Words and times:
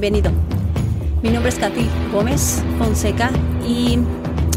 bienvenido. 0.00 0.32
Mi 1.22 1.28
nombre 1.28 1.50
es 1.50 1.58
Katy 1.58 1.86
Gómez 2.10 2.62
Fonseca 2.78 3.30
y 3.68 3.98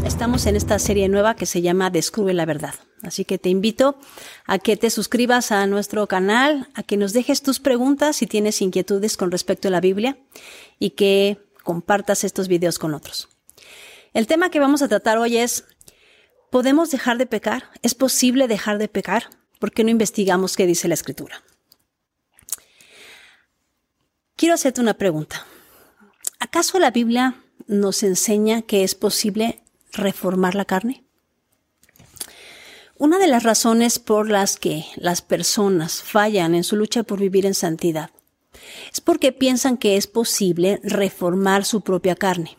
estamos 0.06 0.46
en 0.46 0.56
esta 0.56 0.78
serie 0.78 1.06
nueva 1.10 1.36
que 1.36 1.44
se 1.44 1.60
llama 1.60 1.90
Descubre 1.90 2.32
la 2.32 2.46
Verdad. 2.46 2.72
Así 3.02 3.26
que 3.26 3.36
te 3.36 3.50
invito 3.50 3.98
a 4.46 4.58
que 4.58 4.78
te 4.78 4.88
suscribas 4.88 5.52
a 5.52 5.66
nuestro 5.66 6.06
canal, 6.06 6.68
a 6.72 6.82
que 6.82 6.96
nos 6.96 7.12
dejes 7.12 7.42
tus 7.42 7.60
preguntas 7.60 8.16
si 8.16 8.26
tienes 8.26 8.62
inquietudes 8.62 9.18
con 9.18 9.30
respecto 9.30 9.68
a 9.68 9.70
la 9.70 9.82
Biblia 9.82 10.16
y 10.78 10.90
que 10.90 11.36
compartas 11.62 12.24
estos 12.24 12.48
videos 12.48 12.78
con 12.78 12.94
otros. 12.94 13.28
El 14.14 14.26
tema 14.26 14.48
que 14.48 14.60
vamos 14.60 14.80
a 14.80 14.88
tratar 14.88 15.18
hoy 15.18 15.36
es, 15.36 15.66
¿podemos 16.50 16.90
dejar 16.90 17.18
de 17.18 17.26
pecar? 17.26 17.64
¿Es 17.82 17.94
posible 17.94 18.48
dejar 18.48 18.78
de 18.78 18.88
pecar? 18.88 19.24
¿Por 19.58 19.72
qué 19.72 19.84
no 19.84 19.90
investigamos 19.90 20.56
qué 20.56 20.66
dice 20.66 20.88
la 20.88 20.94
Escritura? 20.94 21.42
Quiero 24.36 24.54
hacerte 24.56 24.80
una 24.80 24.94
pregunta. 24.94 25.46
¿Acaso 26.40 26.80
la 26.80 26.90
Biblia 26.90 27.36
nos 27.68 28.02
enseña 28.02 28.62
que 28.62 28.82
es 28.82 28.96
posible 28.96 29.62
reformar 29.92 30.56
la 30.56 30.64
carne? 30.64 31.04
Una 32.98 33.18
de 33.18 33.28
las 33.28 33.44
razones 33.44 34.00
por 34.00 34.28
las 34.28 34.56
que 34.56 34.86
las 34.96 35.22
personas 35.22 36.02
fallan 36.02 36.56
en 36.56 36.64
su 36.64 36.74
lucha 36.74 37.04
por 37.04 37.20
vivir 37.20 37.46
en 37.46 37.54
santidad 37.54 38.10
es 38.92 39.00
porque 39.00 39.30
piensan 39.30 39.76
que 39.76 39.96
es 39.96 40.08
posible 40.08 40.80
reformar 40.82 41.64
su 41.64 41.82
propia 41.82 42.16
carne. 42.16 42.58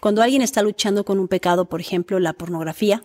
Cuando 0.00 0.22
alguien 0.22 0.40
está 0.40 0.62
luchando 0.62 1.04
con 1.04 1.18
un 1.18 1.28
pecado, 1.28 1.68
por 1.68 1.80
ejemplo, 1.82 2.18
la 2.20 2.32
pornografía, 2.32 3.04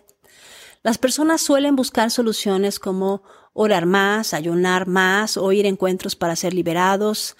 las 0.82 0.96
personas 0.96 1.42
suelen 1.42 1.76
buscar 1.76 2.10
soluciones 2.10 2.78
como 2.78 3.22
orar 3.52 3.84
más, 3.84 4.32
ayunar 4.32 4.86
más 4.86 5.36
o 5.36 5.52
ir 5.52 5.66
a 5.66 5.68
encuentros 5.68 6.16
para 6.16 6.36
ser 6.36 6.54
liberados, 6.54 7.36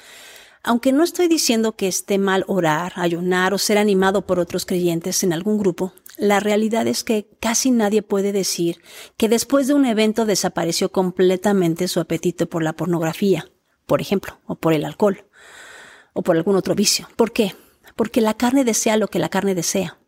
aunque 0.62 0.92
no 0.92 1.02
estoy 1.02 1.28
diciendo 1.28 1.72
que 1.72 1.88
esté 1.88 2.18
mal 2.18 2.44
orar, 2.46 2.92
ayunar 2.96 3.52
o 3.52 3.58
ser 3.58 3.78
animado 3.78 4.26
por 4.26 4.38
otros 4.38 4.64
creyentes 4.64 5.24
en 5.24 5.32
algún 5.32 5.58
grupo, 5.58 5.92
la 6.16 6.40
realidad 6.40 6.86
es 6.86 7.04
que 7.04 7.26
casi 7.40 7.70
nadie 7.70 8.02
puede 8.02 8.32
decir 8.32 8.80
que 9.16 9.28
después 9.28 9.66
de 9.66 9.74
un 9.74 9.86
evento 9.86 10.24
desapareció 10.24 10.92
completamente 10.92 11.88
su 11.88 12.00
apetito 12.00 12.48
por 12.48 12.62
la 12.62 12.74
pornografía, 12.74 13.50
por 13.86 14.00
ejemplo, 14.00 14.38
o 14.46 14.54
por 14.54 14.72
el 14.72 14.84
alcohol, 14.84 15.24
o 16.12 16.22
por 16.22 16.36
algún 16.36 16.56
otro 16.56 16.74
vicio. 16.74 17.08
¿Por 17.16 17.32
qué? 17.32 17.56
Porque 17.96 18.20
la 18.20 18.34
carne 18.34 18.64
desea 18.64 18.96
lo 18.96 19.08
que 19.08 19.18
la 19.18 19.30
carne 19.30 19.54
desea. 19.54 19.98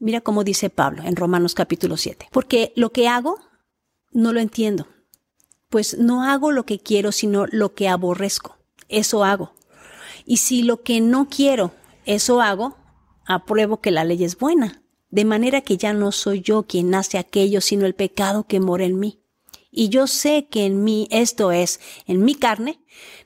Mira 0.00 0.22
cómo 0.22 0.44
dice 0.44 0.70
Pablo 0.70 1.02
en 1.04 1.14
Romanos 1.14 1.54
capítulo 1.54 1.96
7. 1.96 2.28
Porque 2.32 2.72
lo 2.74 2.90
que 2.90 3.06
hago 3.06 3.38
no 4.12 4.32
lo 4.32 4.40
entiendo. 4.40 4.88
Pues 5.68 5.98
no 5.98 6.24
hago 6.24 6.50
lo 6.50 6.64
que 6.64 6.80
quiero, 6.80 7.12
sino 7.12 7.46
lo 7.46 7.74
que 7.74 7.88
aborrezco. 7.88 8.56
Eso 8.88 9.24
hago. 9.24 9.54
Y 10.30 10.36
si 10.36 10.62
lo 10.62 10.84
que 10.84 11.00
no 11.00 11.28
quiero, 11.28 11.72
eso 12.04 12.40
hago, 12.40 12.76
apruebo 13.26 13.80
que 13.80 13.90
la 13.90 14.04
ley 14.04 14.22
es 14.22 14.38
buena, 14.38 14.80
de 15.10 15.24
manera 15.24 15.60
que 15.60 15.76
ya 15.76 15.92
no 15.92 16.12
soy 16.12 16.40
yo 16.40 16.68
quien 16.68 16.94
hace 16.94 17.18
aquello, 17.18 17.60
sino 17.60 17.84
el 17.84 17.96
pecado 17.96 18.46
que 18.46 18.60
mora 18.60 18.84
en 18.84 19.00
mí. 19.00 19.24
Y 19.72 19.88
yo 19.88 20.06
sé 20.06 20.46
que 20.48 20.66
en 20.66 20.84
mí, 20.84 21.08
esto 21.10 21.50
es, 21.50 21.80
en 22.06 22.22
mi 22.22 22.36
carne, 22.36 22.78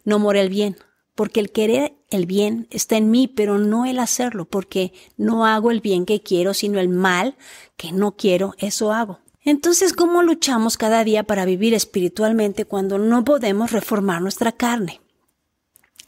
no 0.05 0.19
mora 0.19 0.41
el 0.41 0.49
bien, 0.49 0.79
porque 1.15 1.41
el 1.41 1.53
querer 1.53 1.95
el 2.09 2.25
bien 2.25 2.69
está 2.71 2.97
en 2.97 3.11
mí, 3.11 3.29
pero 3.29 3.59
no 3.59 3.85
el 3.85 3.99
hacerlo, 3.99 4.47
porque 4.47 4.95
no 5.19 5.45
hago 5.45 5.71
el 5.71 5.83
bien 5.83 6.07
que 6.07 6.23
quiero, 6.23 6.55
sino 6.55 6.81
el 6.81 6.89
mal 6.89 7.37
que 7.77 7.93
no 7.93 8.17
quiero, 8.17 8.55
eso 8.57 8.95
hago. 8.95 9.19
Entonces, 9.43 9.93
¿cómo 9.93 10.23
luchamos 10.23 10.79
cada 10.79 11.05
día 11.05 11.23
para 11.23 11.45
vivir 11.45 11.75
espiritualmente 11.75 12.65
cuando 12.65 12.97
no 12.97 13.25
podemos 13.25 13.73
reformar 13.73 14.23
nuestra 14.23 14.53
carne? 14.53 15.03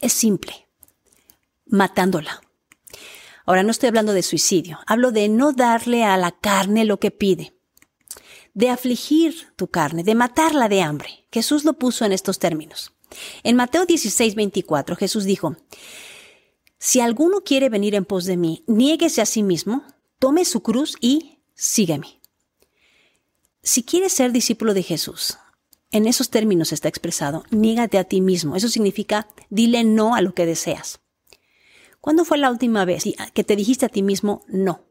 Es 0.01 0.15
simple 0.15 0.66
matándola. 1.67 2.41
Ahora 3.45 3.63
no 3.63 3.71
estoy 3.71 3.89
hablando 3.89 4.13
de 4.13 4.23
suicidio, 4.23 4.81
hablo 4.87 5.13
de 5.13 5.29
no 5.29 5.53
darle 5.53 6.05
a 6.05 6.17
la 6.17 6.33
carne 6.33 6.85
lo 6.85 6.99
que 6.99 7.11
pide, 7.11 7.55
de 8.55 8.71
afligir 8.71 9.53
tu 9.55 9.69
carne, 9.69 10.03
de 10.03 10.15
matarla 10.15 10.69
de 10.69 10.83
hambre. 10.83 11.27
Jesús 11.31 11.65
lo 11.65 11.75
puso 11.75 12.05
en 12.05 12.13
estos 12.13 12.39
términos. 12.39 12.93
En 13.45 13.55
Mateo 13.55 13.87
16, 13.87 14.35
24, 14.35 14.97
Jesús 14.97 15.25
dijo, 15.25 15.57
Si 16.79 17.01
alguno 17.01 17.43
quiere 17.43 17.69
venir 17.69 17.95
en 17.95 18.05
pos 18.05 18.25
de 18.25 18.37
mí, 18.37 18.65
niéguese 18.67 19.23
a 19.23 19.27
sí 19.27 19.43
mismo, 19.43 19.85
tome 20.19 20.45
su 20.45 20.63
cruz 20.63 20.97
y 21.01 21.39
sígueme. 21.55 22.21
Si 23.63 23.83
quieres 23.85 24.13
ser 24.13 24.33
discípulo 24.33 24.75
de 24.75 24.83
Jesús, 24.83 25.39
en 25.93 26.07
esos 26.07 26.31
términos 26.31 26.73
está 26.73 26.89
expresado, 26.89 27.45
niégate 27.51 27.99
a 27.99 28.05
ti 28.05 28.21
mismo. 28.21 28.57
Eso 28.57 28.69
significa, 28.69 29.29
dile 29.51 29.85
no 29.85 30.15
a 30.15 30.21
lo 30.21 30.35
que 30.35 30.47
deseas. 30.47 31.01
¿Cuándo 32.07 32.25
fue 32.25 32.39
la 32.39 32.53
última 32.53 32.85
vez 32.85 33.03
que 33.35 33.43
te 33.43 33.57
dijiste 33.57 33.85
a 33.85 33.89
ti 33.89 34.01
mismo 34.01 34.45
no? 34.47 34.85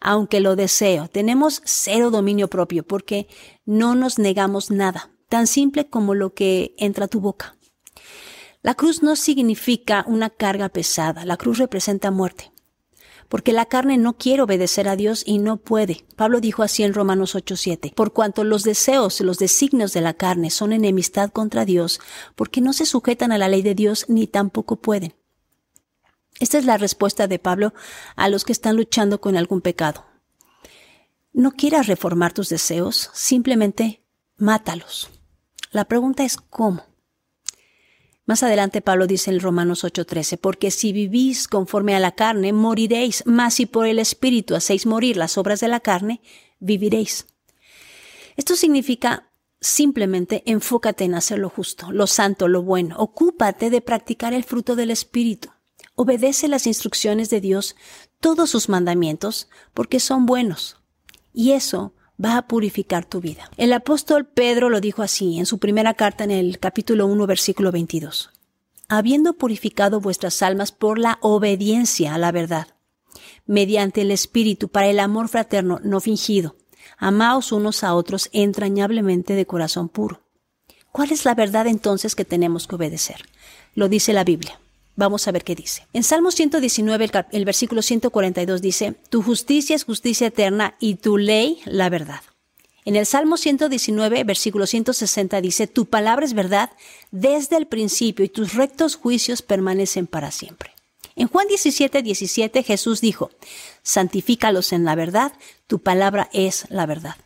Aunque 0.00 0.40
lo 0.40 0.56
deseo, 0.56 1.06
tenemos 1.06 1.60
cero 1.66 2.10
dominio 2.10 2.48
propio 2.48 2.82
porque 2.82 3.28
no 3.66 3.94
nos 3.94 4.18
negamos 4.18 4.70
nada, 4.70 5.10
tan 5.28 5.46
simple 5.46 5.90
como 5.90 6.14
lo 6.14 6.32
que 6.32 6.74
entra 6.78 7.04
a 7.04 7.08
tu 7.08 7.20
boca. 7.20 7.56
La 8.62 8.74
cruz 8.74 9.02
no 9.02 9.16
significa 9.16 10.02
una 10.08 10.30
carga 10.30 10.70
pesada, 10.70 11.26
la 11.26 11.36
cruz 11.36 11.58
representa 11.58 12.10
muerte. 12.10 12.52
Porque 13.28 13.52
la 13.52 13.66
carne 13.66 13.98
no 13.98 14.16
quiere 14.16 14.40
obedecer 14.40 14.88
a 14.88 14.96
Dios 14.96 15.22
y 15.26 15.40
no 15.40 15.58
puede. 15.58 16.06
Pablo 16.16 16.40
dijo 16.40 16.62
así 16.62 16.84
en 16.84 16.94
Romanos 16.94 17.34
8:7. 17.34 17.92
Por 17.94 18.14
cuanto 18.14 18.44
los 18.44 18.62
deseos 18.62 19.20
y 19.20 19.24
los 19.24 19.36
designios 19.36 19.92
de 19.92 20.00
la 20.00 20.14
carne 20.14 20.48
son 20.48 20.72
enemistad 20.72 21.28
contra 21.28 21.66
Dios, 21.66 22.00
porque 22.34 22.62
no 22.62 22.72
se 22.72 22.86
sujetan 22.86 23.30
a 23.30 23.36
la 23.36 23.50
ley 23.50 23.60
de 23.60 23.74
Dios 23.74 24.06
ni 24.08 24.26
tampoco 24.26 24.76
pueden. 24.76 25.19
Esta 26.40 26.58
es 26.58 26.64
la 26.64 26.78
respuesta 26.78 27.28
de 27.28 27.38
Pablo 27.38 27.74
a 28.16 28.28
los 28.28 28.44
que 28.44 28.52
están 28.52 28.76
luchando 28.76 29.20
con 29.20 29.36
algún 29.36 29.60
pecado. 29.60 30.06
No 31.32 31.52
quieras 31.52 31.86
reformar 31.86 32.32
tus 32.32 32.48
deseos, 32.48 33.10
simplemente 33.12 34.02
mátalos. 34.36 35.10
La 35.70 35.84
pregunta 35.84 36.24
es 36.24 36.38
¿cómo? 36.38 36.84
Más 38.24 38.42
adelante 38.42 38.80
Pablo 38.80 39.06
dice 39.06 39.30
en 39.30 39.40
Romanos 39.40 39.84
8:13, 39.84 40.38
porque 40.38 40.70
si 40.70 40.92
vivís 40.92 41.46
conforme 41.46 41.94
a 41.94 42.00
la 42.00 42.12
carne, 42.12 42.52
moriréis, 42.52 43.22
mas 43.26 43.54
si 43.54 43.66
por 43.66 43.86
el 43.86 43.98
Espíritu 43.98 44.54
hacéis 44.54 44.86
morir 44.86 45.16
las 45.16 45.36
obras 45.36 45.60
de 45.60 45.68
la 45.68 45.80
carne, 45.80 46.22
viviréis. 46.58 47.26
Esto 48.36 48.56
significa 48.56 49.30
simplemente 49.60 50.42
enfócate 50.46 51.04
en 51.04 51.14
hacer 51.14 51.38
lo 51.38 51.50
justo, 51.50 51.92
lo 51.92 52.06
santo, 52.06 52.48
lo 52.48 52.62
bueno, 52.62 52.96
ocúpate 52.98 53.68
de 53.68 53.82
practicar 53.82 54.32
el 54.32 54.44
fruto 54.44 54.74
del 54.74 54.90
Espíritu. 54.90 55.50
Obedece 56.02 56.48
las 56.48 56.66
instrucciones 56.66 57.28
de 57.28 57.42
Dios, 57.42 57.76
todos 58.22 58.48
sus 58.48 58.70
mandamientos, 58.70 59.50
porque 59.74 60.00
son 60.00 60.24
buenos. 60.24 60.78
Y 61.34 61.52
eso 61.52 61.92
va 62.18 62.38
a 62.38 62.48
purificar 62.48 63.04
tu 63.04 63.20
vida. 63.20 63.50
El 63.58 63.70
apóstol 63.74 64.26
Pedro 64.26 64.70
lo 64.70 64.80
dijo 64.80 65.02
así 65.02 65.38
en 65.38 65.44
su 65.44 65.58
primera 65.58 65.92
carta 65.92 66.24
en 66.24 66.30
el 66.30 66.58
capítulo 66.58 67.06
1, 67.06 67.26
versículo 67.26 67.70
22. 67.70 68.30
Habiendo 68.88 69.34
purificado 69.34 70.00
vuestras 70.00 70.40
almas 70.40 70.72
por 70.72 70.98
la 70.98 71.18
obediencia 71.20 72.14
a 72.14 72.18
la 72.18 72.32
verdad, 72.32 72.68
mediante 73.44 74.00
el 74.00 74.10
Espíritu 74.10 74.70
para 74.70 74.86
el 74.86 75.00
amor 75.00 75.28
fraterno 75.28 75.80
no 75.84 76.00
fingido, 76.00 76.56
amaos 76.96 77.52
unos 77.52 77.84
a 77.84 77.92
otros 77.92 78.30
entrañablemente 78.32 79.34
de 79.34 79.44
corazón 79.44 79.90
puro. 79.90 80.22
¿Cuál 80.92 81.12
es 81.12 81.26
la 81.26 81.34
verdad 81.34 81.66
entonces 81.66 82.14
que 82.14 82.24
tenemos 82.24 82.66
que 82.66 82.76
obedecer? 82.76 83.26
Lo 83.74 83.90
dice 83.90 84.14
la 84.14 84.24
Biblia. 84.24 84.58
Vamos 85.00 85.26
a 85.26 85.32
ver 85.32 85.44
qué 85.44 85.54
dice. 85.54 85.86
En 85.94 86.02
Salmo 86.02 86.30
119, 86.30 87.10
el, 87.32 87.44
versículo 87.46 87.80
142 87.80 88.60
dice, 88.60 88.96
Tu 89.08 89.22
justicia 89.22 89.74
es 89.74 89.84
justicia 89.84 90.26
eterna 90.26 90.76
y 90.78 90.96
tu 90.96 91.16
ley 91.16 91.62
la 91.64 91.88
verdad. 91.88 92.20
En 92.84 92.96
el 92.96 93.06
Salmo 93.06 93.38
119, 93.38 94.24
versículo 94.24 94.66
160 94.66 95.40
dice, 95.40 95.66
Tu 95.66 95.86
palabra 95.86 96.26
es 96.26 96.34
verdad 96.34 96.68
desde 97.12 97.56
el 97.56 97.66
principio 97.66 98.26
y 98.26 98.28
tus 98.28 98.52
rectos 98.52 98.96
juicios 98.96 99.40
permanecen 99.40 100.06
para 100.06 100.30
siempre. 100.30 100.72
En 101.16 101.28
Juan 101.28 101.48
17, 101.48 102.02
17 102.02 102.62
Jesús 102.62 103.00
dijo, 103.00 103.30
Santifícalos 103.82 104.74
en 104.74 104.84
la 104.84 104.96
verdad, 104.96 105.32
tu 105.66 105.78
palabra 105.78 106.28
es 106.34 106.66
la 106.68 106.84
verdad. 106.84 107.16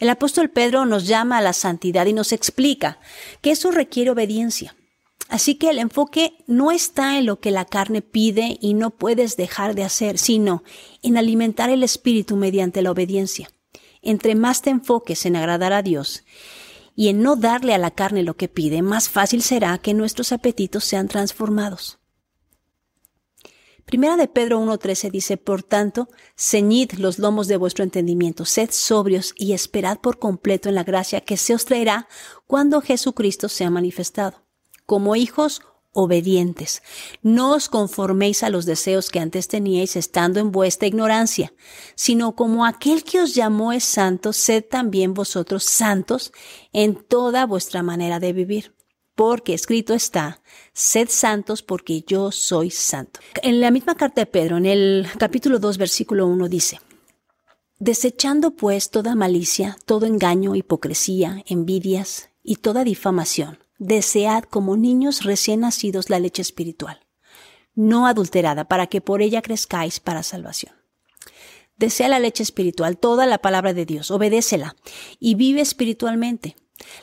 El 0.00 0.10
apóstol 0.10 0.50
Pedro 0.50 0.84
nos 0.84 1.06
llama 1.06 1.38
a 1.38 1.42
la 1.42 1.54
santidad 1.54 2.04
y 2.04 2.12
nos 2.12 2.32
explica 2.32 2.98
que 3.40 3.52
eso 3.52 3.70
requiere 3.70 4.10
obediencia. 4.10 4.74
Así 5.28 5.56
que 5.56 5.68
el 5.68 5.78
enfoque 5.78 6.42
no 6.46 6.70
está 6.70 7.18
en 7.18 7.26
lo 7.26 7.38
que 7.38 7.50
la 7.50 7.66
carne 7.66 8.00
pide 8.00 8.58
y 8.60 8.72
no 8.72 8.90
puedes 8.90 9.36
dejar 9.36 9.74
de 9.74 9.84
hacer, 9.84 10.16
sino 10.16 10.64
en 11.02 11.18
alimentar 11.18 11.68
el 11.68 11.82
espíritu 11.82 12.36
mediante 12.36 12.80
la 12.80 12.90
obediencia. 12.90 13.50
Entre 14.00 14.34
más 14.34 14.62
te 14.62 14.70
enfoques 14.70 15.26
en 15.26 15.36
agradar 15.36 15.74
a 15.74 15.82
Dios 15.82 16.24
y 16.96 17.08
en 17.08 17.22
no 17.22 17.36
darle 17.36 17.74
a 17.74 17.78
la 17.78 17.90
carne 17.90 18.22
lo 18.22 18.36
que 18.36 18.48
pide, 18.48 18.80
más 18.80 19.10
fácil 19.10 19.42
será 19.42 19.76
que 19.78 19.92
nuestros 19.92 20.32
apetitos 20.32 20.84
sean 20.84 21.08
transformados. 21.08 21.98
Primera 23.84 24.16
de 24.16 24.28
Pedro 24.28 24.60
1.13 24.60 25.10
dice, 25.10 25.36
Por 25.36 25.62
tanto, 25.62 26.08
ceñid 26.36 26.92
los 26.92 27.18
lomos 27.18 27.48
de 27.48 27.56
vuestro 27.56 27.84
entendimiento, 27.84 28.44
sed 28.44 28.70
sobrios 28.70 29.34
y 29.36 29.52
esperad 29.52 29.98
por 29.98 30.18
completo 30.18 30.68
en 30.68 30.74
la 30.74 30.84
gracia 30.84 31.20
que 31.20 31.36
se 31.36 31.54
os 31.54 31.64
traerá 31.64 32.08
cuando 32.46 32.80
Jesucristo 32.80 33.48
sea 33.48 33.70
manifestado. 33.70 34.47
Como 34.88 35.16
hijos, 35.16 35.60
obedientes. 35.92 36.82
No 37.22 37.52
os 37.52 37.68
conforméis 37.68 38.42
a 38.42 38.48
los 38.48 38.64
deseos 38.64 39.10
que 39.10 39.20
antes 39.20 39.46
teníais 39.46 39.96
estando 39.96 40.40
en 40.40 40.50
vuestra 40.50 40.88
ignorancia, 40.88 41.52
sino 41.94 42.34
como 42.34 42.64
aquel 42.64 43.04
que 43.04 43.20
os 43.20 43.34
llamó 43.34 43.74
es 43.74 43.84
santo, 43.84 44.32
sed 44.32 44.64
también 44.64 45.12
vosotros 45.12 45.64
santos 45.64 46.32
en 46.72 46.94
toda 46.94 47.44
vuestra 47.44 47.82
manera 47.82 48.18
de 48.18 48.32
vivir. 48.32 48.74
Porque 49.14 49.52
escrito 49.52 49.92
está, 49.92 50.40
sed 50.72 51.08
santos 51.10 51.60
porque 51.60 52.02
yo 52.06 52.32
soy 52.32 52.70
santo. 52.70 53.20
En 53.42 53.60
la 53.60 53.70
misma 53.70 53.94
carta 53.94 54.22
de 54.22 54.26
Pedro, 54.26 54.56
en 54.56 54.64
el 54.64 55.06
capítulo 55.18 55.58
2, 55.58 55.76
versículo 55.76 56.26
1 56.28 56.48
dice, 56.48 56.80
Desechando 57.78 58.52
pues 58.52 58.88
toda 58.88 59.14
malicia, 59.14 59.76
todo 59.84 60.06
engaño, 60.06 60.56
hipocresía, 60.56 61.44
envidias 61.46 62.30
y 62.42 62.56
toda 62.56 62.84
difamación, 62.84 63.58
desead 63.78 64.44
como 64.44 64.76
niños 64.76 65.24
recién 65.24 65.60
nacidos 65.60 66.10
la 66.10 66.18
leche 66.18 66.42
espiritual, 66.42 67.00
no 67.74 68.06
adulterada, 68.06 68.66
para 68.66 68.86
que 68.86 69.00
por 69.00 69.22
ella 69.22 69.42
crezcáis 69.42 70.00
para 70.00 70.22
salvación. 70.22 70.74
Desea 71.76 72.08
la 72.08 72.18
leche 72.18 72.42
espiritual, 72.42 72.98
toda 72.98 73.26
la 73.26 73.38
palabra 73.38 73.72
de 73.72 73.86
Dios, 73.86 74.10
obedécela 74.10 74.74
y 75.20 75.36
vive 75.36 75.60
espiritualmente. 75.60 76.56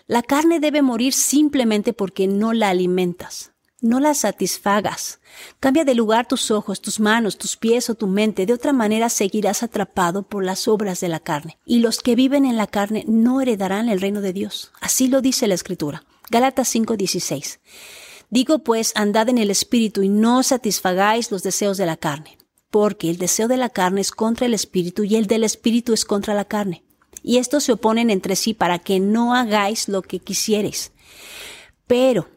La 0.06 0.22
carne 0.22 0.60
debe 0.60 0.82
morir 0.82 1.14
simplemente 1.14 1.94
porque 1.94 2.28
no 2.28 2.54
la 2.54 2.70
alimentas 2.70 3.56
no 3.86 4.00
la 4.00 4.14
satisfagas. 4.14 5.20
Cambia 5.60 5.86
de 5.86 5.96
lugar 5.96 6.28
tus 6.28 6.52
ojos, 6.52 6.82
tus 6.82 7.00
manos, 7.00 7.38
tus 7.38 7.56
pies 7.56 7.90
o 7.90 7.96
tu 7.96 8.08
mente. 8.08 8.46
De 8.46 8.54
otra 8.54 8.74
manera 8.74 9.10
seguirás 9.10 9.64
atrapado 9.64 10.24
por 10.24 10.44
las 10.44 10.68
obras 10.68 11.00
de 11.00 11.10
la 11.10 11.20
carne. 11.20 11.58
Y 11.66 11.80
los 11.80 12.00
que 12.00 12.16
viven 12.16 12.46
en 12.46 12.58
la 12.58 12.68
carne 12.68 13.06
no 13.08 13.42
heredarán 13.42 13.90
el 13.90 14.02
reino 14.02 14.22
de 14.22 14.34
Dios. 14.34 14.72
Así 14.82 15.08
lo 15.08 15.22
dice 15.22 15.48
la 15.48 15.56
Escritura. 15.56 16.04
Gálatas 16.30 16.74
5:16. 16.74 17.60
Digo 18.30 18.60
pues, 18.60 18.92
andad 18.96 19.30
en 19.30 19.38
el 19.38 19.52
Espíritu 19.52 20.02
y 20.02 20.10
no 20.10 20.44
satisfagáis 20.44 21.32
los 21.32 21.44
deseos 21.44 21.78
de 21.78 21.86
la 21.86 21.98
carne. 21.98 22.38
Porque 22.72 23.10
el 23.10 23.18
deseo 23.18 23.48
de 23.48 23.58
la 23.58 23.70
carne 23.70 24.02
es 24.02 24.12
contra 24.12 24.46
el 24.46 24.54
Espíritu 24.54 25.04
y 25.04 25.16
el 25.16 25.28
del 25.28 25.44
Espíritu 25.44 25.94
es 25.94 26.04
contra 26.04 26.34
la 26.34 26.46
carne. 26.46 26.84
Y 27.24 27.38
estos 27.38 27.64
se 27.64 27.72
oponen 27.72 28.10
entre 28.10 28.36
sí 28.36 28.54
para 28.54 28.80
que 28.80 29.00
no 29.00 29.34
hagáis 29.34 29.88
lo 29.88 30.02
que 30.02 30.20
quisiereis. 30.20 30.92
Pero 31.88 32.28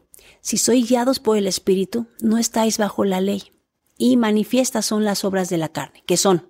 si 0.41 0.57
sois 0.57 0.87
guiados 0.87 1.19
por 1.19 1.37
el 1.37 1.47
Espíritu, 1.47 2.07
no 2.21 2.37
estáis 2.37 2.77
bajo 2.77 3.03
la 3.03 3.21
ley. 3.21 3.51
Y 3.97 4.15
manifiestas 4.15 4.85
son 4.85 5.03
las 5.03 5.25
obras 5.25 5.49
de 5.49 5.57
la 5.57 5.69
carne, 5.69 6.03
que 6.05 6.15
son 6.15 6.47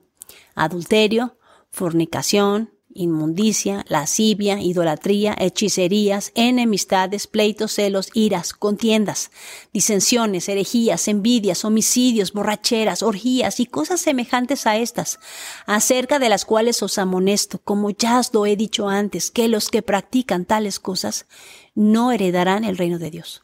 adulterio, 0.53 1.37
fornicación, 1.71 2.73
inmundicia, 2.93 3.85
lascivia, 3.87 4.61
idolatría, 4.61 5.35
hechicerías, 5.39 6.31
enemistades, 6.35 7.27
pleitos, 7.27 7.73
celos, 7.73 8.09
iras, 8.13 8.53
contiendas, 8.53 9.31
disensiones, 9.71 10.49
herejías, 10.49 11.07
envidias, 11.07 11.63
homicidios, 11.65 12.33
borracheras, 12.33 13.03
orgías 13.03 13.59
y 13.59 13.65
cosas 13.65 14.01
semejantes 14.01 14.65
a 14.65 14.77
estas, 14.77 15.19
acerca 15.65 16.19
de 16.19 16.29
las 16.29 16.45
cuales 16.45 16.81
os 16.81 16.97
amonesto, 16.97 17.59
como 17.63 17.91
ya 17.91 18.19
os 18.19 18.33
lo 18.33 18.45
he 18.45 18.55
dicho 18.55 18.89
antes, 18.89 19.31
que 19.31 19.47
los 19.47 19.69
que 19.69 19.81
practican 19.81 20.45
tales 20.45 20.79
cosas 20.79 21.27
no 21.75 22.11
heredarán 22.11 22.63
el 22.63 22.77
reino 22.77 22.97
de 22.97 23.11
Dios. 23.11 23.43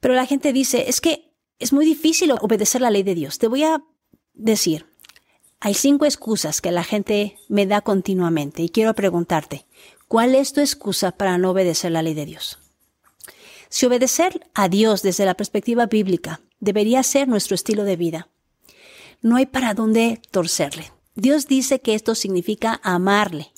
Pero 0.00 0.14
la 0.14 0.26
gente 0.26 0.52
dice, 0.52 0.88
es 0.88 1.00
que 1.00 1.32
es 1.58 1.72
muy 1.72 1.84
difícil 1.84 2.32
obedecer 2.40 2.80
la 2.80 2.90
ley 2.90 3.02
de 3.02 3.14
Dios. 3.14 3.38
Te 3.38 3.48
voy 3.48 3.64
a 3.64 3.82
decir, 4.34 4.86
hay 5.60 5.74
cinco 5.74 6.04
excusas 6.04 6.60
que 6.60 6.70
la 6.70 6.84
gente 6.84 7.38
me 7.48 7.66
da 7.66 7.80
continuamente 7.80 8.62
y 8.62 8.68
quiero 8.68 8.94
preguntarte, 8.94 9.66
¿cuál 10.08 10.34
es 10.34 10.52
tu 10.52 10.60
excusa 10.60 11.12
para 11.12 11.38
no 11.38 11.50
obedecer 11.50 11.92
la 11.92 12.02
ley 12.02 12.14
de 12.14 12.26
Dios? 12.26 12.58
Si 13.68 13.86
obedecer 13.86 14.48
a 14.54 14.68
Dios 14.68 15.02
desde 15.02 15.24
la 15.24 15.34
perspectiva 15.34 15.86
bíblica 15.86 16.40
debería 16.60 17.02
ser 17.02 17.26
nuestro 17.28 17.54
estilo 17.54 17.84
de 17.84 17.96
vida, 17.96 18.28
no 19.22 19.36
hay 19.36 19.46
para 19.46 19.74
dónde 19.74 20.20
torcerle. 20.30 20.92
Dios 21.14 21.46
dice 21.46 21.80
que 21.80 21.94
esto 21.94 22.14
significa 22.14 22.80
amarle. 22.82 23.52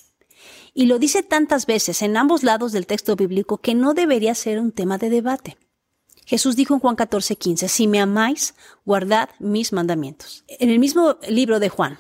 Y 0.73 0.87
lo 0.87 0.99
dice 0.99 1.25
tantas 1.25 1.67
veces 1.67 2.03
en 2.03 2.17
ambos 2.17 2.45
lados 2.45 2.73
del 2.73 2.87
texto 2.87 3.17
bíblico 3.17 3.59
que 3.59 3.75
no 3.75 3.95
debería 3.95 4.35
ser 4.35 4.61
un 4.61 4.71
tema 4.71 4.97
de 4.97 5.11
debate. 5.11 5.59
Jesús 6.29 6.57
dijo 6.57 6.75
en 6.75 6.81
Juan 6.81 6.95
14, 6.95 7.37
15, 7.37 7.69
si 7.69 7.87
me 7.87 8.01
amáis, 8.01 8.55
guardad 8.85 9.31
mis 9.39 9.73
mandamientos. 9.73 10.45
En 10.47 10.69
el 10.69 10.79
mismo 10.79 11.17
libro 11.27 11.59
de 11.59 11.71
Juan, 11.71 11.99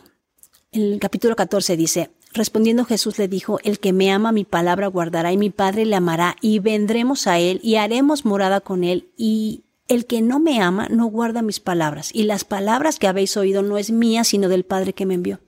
en 0.70 0.82
el 0.82 1.00
capítulo 1.00 1.34
14 1.34 1.78
dice, 1.78 2.10
respondiendo 2.34 2.84
Jesús 2.84 3.16
le 3.16 3.26
dijo, 3.26 3.58
el 3.64 3.78
que 3.78 3.94
me 3.94 4.12
ama 4.12 4.32
mi 4.32 4.44
palabra 4.44 4.86
guardará 4.88 5.32
y 5.32 5.38
mi 5.38 5.48
Padre 5.48 5.86
le 5.86 5.96
amará 5.96 6.36
y 6.42 6.58
vendremos 6.58 7.26
a 7.26 7.38
él 7.38 7.58
y 7.62 7.76
haremos 7.76 8.26
morada 8.26 8.60
con 8.60 8.84
él 8.84 9.08
y 9.16 9.64
el 9.88 10.04
que 10.04 10.20
no 10.20 10.40
me 10.40 10.60
ama 10.60 10.88
no 10.90 11.06
guarda 11.06 11.40
mis 11.40 11.58
palabras 11.58 12.10
y 12.12 12.24
las 12.24 12.44
palabras 12.44 12.98
que 12.98 13.08
habéis 13.08 13.34
oído 13.38 13.62
no 13.62 13.78
es 13.78 13.90
mía 13.90 14.24
sino 14.24 14.50
del 14.50 14.66
Padre 14.66 14.92
que 14.92 15.06
me 15.06 15.14
envió. 15.14 15.40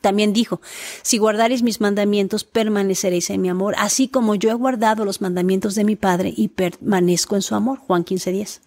También 0.00 0.32
dijo, 0.32 0.60
si 1.02 1.18
guardaréis 1.18 1.62
mis 1.62 1.80
mandamientos, 1.80 2.44
permaneceréis 2.44 3.30
en 3.30 3.42
mi 3.42 3.48
amor, 3.48 3.74
así 3.78 4.08
como 4.08 4.34
yo 4.34 4.50
he 4.50 4.54
guardado 4.54 5.04
los 5.04 5.20
mandamientos 5.20 5.74
de 5.74 5.84
mi 5.84 5.96
Padre 5.96 6.32
y 6.36 6.48
permanezco 6.48 7.36
en 7.36 7.42
su 7.42 7.54
amor. 7.54 7.78
Juan 7.78 8.04
15:10. 8.04 8.60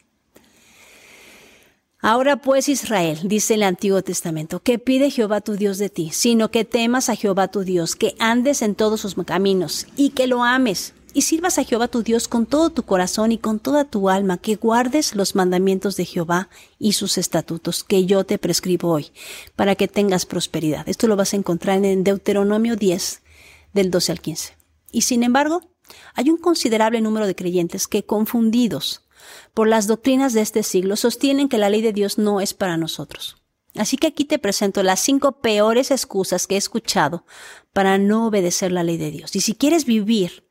Ahora 2.05 2.35
pues 2.35 2.67
Israel, 2.67 3.17
dice 3.23 3.53
el 3.53 3.63
Antiguo 3.63 4.01
Testamento, 4.01 4.59
que 4.59 4.77
pide 4.77 5.09
Jehová 5.09 5.39
tu 5.39 5.55
Dios 5.55 5.77
de 5.77 5.89
ti, 5.89 6.09
sino 6.11 6.51
que 6.51 6.65
temas 6.65 7.07
a 7.07 7.15
Jehová 7.15 7.47
tu 7.47 7.63
Dios, 7.63 7.95
que 7.95 8.13
andes 8.19 8.61
en 8.61 8.75
todos 8.75 8.99
sus 8.99 9.15
caminos 9.25 9.87
y 9.95 10.09
que 10.09 10.27
lo 10.27 10.43
ames 10.43 10.93
y 11.13 11.21
sirvas 11.21 11.57
a 11.57 11.63
Jehová 11.63 11.87
tu 11.87 12.01
Dios 12.01 12.27
con 12.27 12.45
todo 12.45 12.71
tu 12.71 12.83
corazón 12.83 13.31
y 13.31 13.37
con 13.37 13.59
toda 13.59 13.85
tu 13.85 14.09
alma, 14.09 14.37
que 14.37 14.55
guardes 14.55 15.15
los 15.15 15.35
mandamientos 15.35 15.95
de 15.95 16.05
Jehová 16.05 16.49
y 16.79 16.93
sus 16.93 17.17
estatutos 17.17 17.83
que 17.83 18.05
yo 18.05 18.23
te 18.23 18.37
prescribo 18.37 18.89
hoy, 18.89 19.11
para 19.55 19.75
que 19.75 19.87
tengas 19.87 20.25
prosperidad. 20.25 20.89
Esto 20.89 21.07
lo 21.07 21.15
vas 21.15 21.33
a 21.33 21.37
encontrar 21.37 21.83
en 21.85 22.03
Deuteronomio 22.03 22.75
10, 22.75 23.21
del 23.73 23.91
12 23.91 24.11
al 24.11 24.21
15. 24.21 24.57
Y 24.91 25.01
sin 25.01 25.23
embargo, 25.23 25.61
hay 26.15 26.29
un 26.29 26.37
considerable 26.37 27.01
número 27.01 27.27
de 27.27 27.35
creyentes 27.35 27.87
que, 27.87 28.05
confundidos 28.05 29.05
por 29.53 29.67
las 29.67 29.87
doctrinas 29.87 30.33
de 30.33 30.41
este 30.41 30.63
siglo, 30.63 30.95
sostienen 30.95 31.49
que 31.49 31.57
la 31.57 31.69
ley 31.69 31.81
de 31.81 31.93
Dios 31.93 32.17
no 32.17 32.41
es 32.41 32.53
para 32.53 32.77
nosotros. 32.77 33.37
Así 33.75 33.97
que 33.97 34.07
aquí 34.07 34.25
te 34.25 34.39
presento 34.39 34.83
las 34.83 34.99
cinco 34.99 35.39
peores 35.41 35.89
excusas 35.89 36.45
que 36.45 36.55
he 36.55 36.57
escuchado 36.57 37.25
para 37.71 37.97
no 37.97 38.27
obedecer 38.27 38.71
la 38.71 38.83
ley 38.83 38.97
de 38.97 39.11
Dios. 39.11 39.35
Y 39.35 39.41
si 39.41 39.55
quieres 39.55 39.85
vivir 39.85 40.47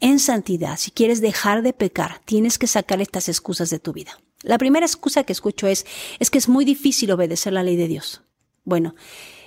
en 0.00 0.18
santidad, 0.18 0.76
si 0.78 0.90
quieres 0.90 1.20
dejar 1.20 1.62
de 1.62 1.72
pecar, 1.72 2.20
tienes 2.24 2.58
que 2.58 2.66
sacar 2.66 3.00
estas 3.00 3.28
excusas 3.28 3.70
de 3.70 3.78
tu 3.78 3.92
vida. 3.92 4.18
La 4.42 4.58
primera 4.58 4.84
excusa 4.84 5.24
que 5.24 5.32
escucho 5.32 5.66
es, 5.66 5.86
es 6.18 6.30
que 6.30 6.38
es 6.38 6.48
muy 6.48 6.64
difícil 6.64 7.10
obedecer 7.10 7.52
la 7.52 7.62
ley 7.62 7.76
de 7.76 7.88
Dios. 7.88 8.22
Bueno, 8.64 8.94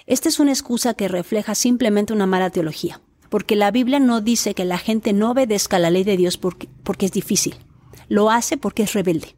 esta 0.07 0.27
es 0.27 0.39
una 0.39 0.51
excusa 0.51 0.95
que 0.95 1.07
refleja 1.07 1.53
simplemente 1.53 2.13
una 2.13 2.25
mala 2.25 2.49
teología, 2.49 3.01
porque 3.29 3.55
la 3.55 3.69
Biblia 3.69 3.99
no 3.99 4.21
dice 4.21 4.55
que 4.55 4.65
la 4.65 4.79
gente 4.79 5.13
no 5.13 5.31
obedezca 5.31 5.77
la 5.77 5.91
ley 5.91 6.03
de 6.03 6.17
Dios 6.17 6.37
porque, 6.37 6.67
porque 6.83 7.05
es 7.05 7.11
difícil. 7.11 7.55
Lo 8.07 8.31
hace 8.31 8.57
porque 8.57 8.83
es 8.83 8.93
rebelde. 8.93 9.35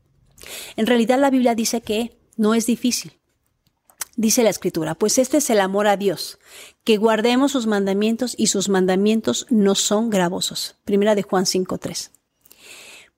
En 0.78 0.88
realidad 0.88 1.20
la 1.20 1.30
Biblia 1.30 1.56
dice 1.56 1.82
que 1.82 2.18
no 2.38 2.54
es 2.54 2.66
difícil, 2.66 3.21
Dice 4.22 4.44
la 4.44 4.52
escritura, 4.52 4.94
pues 4.94 5.18
este 5.18 5.38
es 5.38 5.50
el 5.50 5.60
amor 5.60 5.88
a 5.88 5.98
Dios, 5.98 6.38
que 6.84 6.98
guardemos 6.98 7.54
sus 7.54 7.66
mandamientos 7.66 8.36
y 8.38 8.48
sus 8.48 8.70
mandamientos 8.70 9.48
no 9.50 9.74
son 9.74 10.12
gravosos. 10.12 10.76
Primera 10.86 11.16
de 11.16 11.24
Juan 11.24 11.46
5.3. 11.46 12.12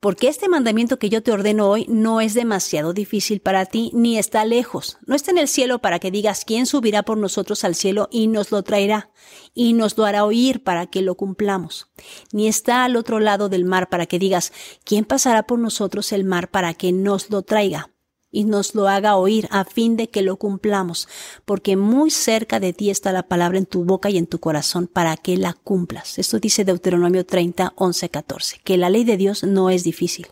Porque 0.00 0.28
este 0.28 0.48
mandamiento 0.48 0.98
que 0.98 1.10
yo 1.10 1.22
te 1.22 1.30
ordeno 1.30 1.68
hoy 1.68 1.84
no 1.90 2.22
es 2.22 2.32
demasiado 2.32 2.94
difícil 2.94 3.40
para 3.40 3.66
ti, 3.66 3.90
ni 3.92 4.16
está 4.16 4.46
lejos. 4.46 4.96
No 5.04 5.14
está 5.14 5.30
en 5.30 5.36
el 5.36 5.48
cielo 5.48 5.78
para 5.78 5.98
que 5.98 6.10
digas 6.10 6.46
quién 6.46 6.64
subirá 6.64 7.02
por 7.02 7.18
nosotros 7.18 7.64
al 7.64 7.74
cielo 7.74 8.08
y 8.10 8.26
nos 8.26 8.50
lo 8.50 8.62
traerá, 8.62 9.10
y 9.52 9.74
nos 9.74 9.98
lo 9.98 10.06
hará 10.06 10.24
oír 10.24 10.62
para 10.62 10.86
que 10.86 11.02
lo 11.02 11.16
cumplamos. 11.16 11.88
Ni 12.32 12.48
está 12.48 12.82
al 12.82 12.96
otro 12.96 13.20
lado 13.20 13.50
del 13.50 13.66
mar 13.66 13.90
para 13.90 14.06
que 14.06 14.18
digas 14.18 14.54
quién 14.84 15.04
pasará 15.04 15.42
por 15.42 15.58
nosotros 15.58 16.12
el 16.12 16.24
mar 16.24 16.50
para 16.50 16.72
que 16.72 16.92
nos 16.92 17.28
lo 17.28 17.42
traiga 17.42 17.93
y 18.34 18.44
nos 18.44 18.74
lo 18.74 18.88
haga 18.88 19.16
oír 19.16 19.48
a 19.50 19.64
fin 19.64 19.96
de 19.96 20.10
que 20.10 20.20
lo 20.20 20.36
cumplamos, 20.36 21.08
porque 21.44 21.76
muy 21.76 22.10
cerca 22.10 22.58
de 22.58 22.72
ti 22.72 22.90
está 22.90 23.12
la 23.12 23.28
palabra 23.28 23.58
en 23.58 23.64
tu 23.64 23.84
boca 23.84 24.10
y 24.10 24.18
en 24.18 24.26
tu 24.26 24.40
corazón 24.40 24.88
para 24.88 25.16
que 25.16 25.36
la 25.36 25.52
cumplas. 25.52 26.18
Esto 26.18 26.40
dice 26.40 26.64
Deuteronomio 26.64 27.24
30, 27.24 27.74
11, 27.76 28.08
14, 28.08 28.60
que 28.64 28.76
la 28.76 28.90
ley 28.90 29.04
de 29.04 29.16
Dios 29.16 29.44
no 29.44 29.70
es 29.70 29.84
difícil. 29.84 30.26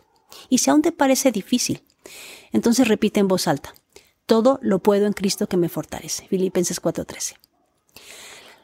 Y 0.49 0.57
si 0.57 0.69
aún 0.69 0.81
te 0.81 0.91
parece 0.91 1.31
difícil, 1.31 1.81
entonces 2.51 2.89
repite 2.89 3.21
en 3.21 3.29
voz 3.29 3.47
alta, 3.47 3.73
todo 4.25 4.59
lo 4.61 4.79
puedo 4.79 5.07
en 5.07 5.13
Cristo 5.13 5.47
que 5.47 5.57
me 5.57 5.69
fortalece. 5.69 6.27
Filipenses 6.27 6.81
13. 6.81 7.37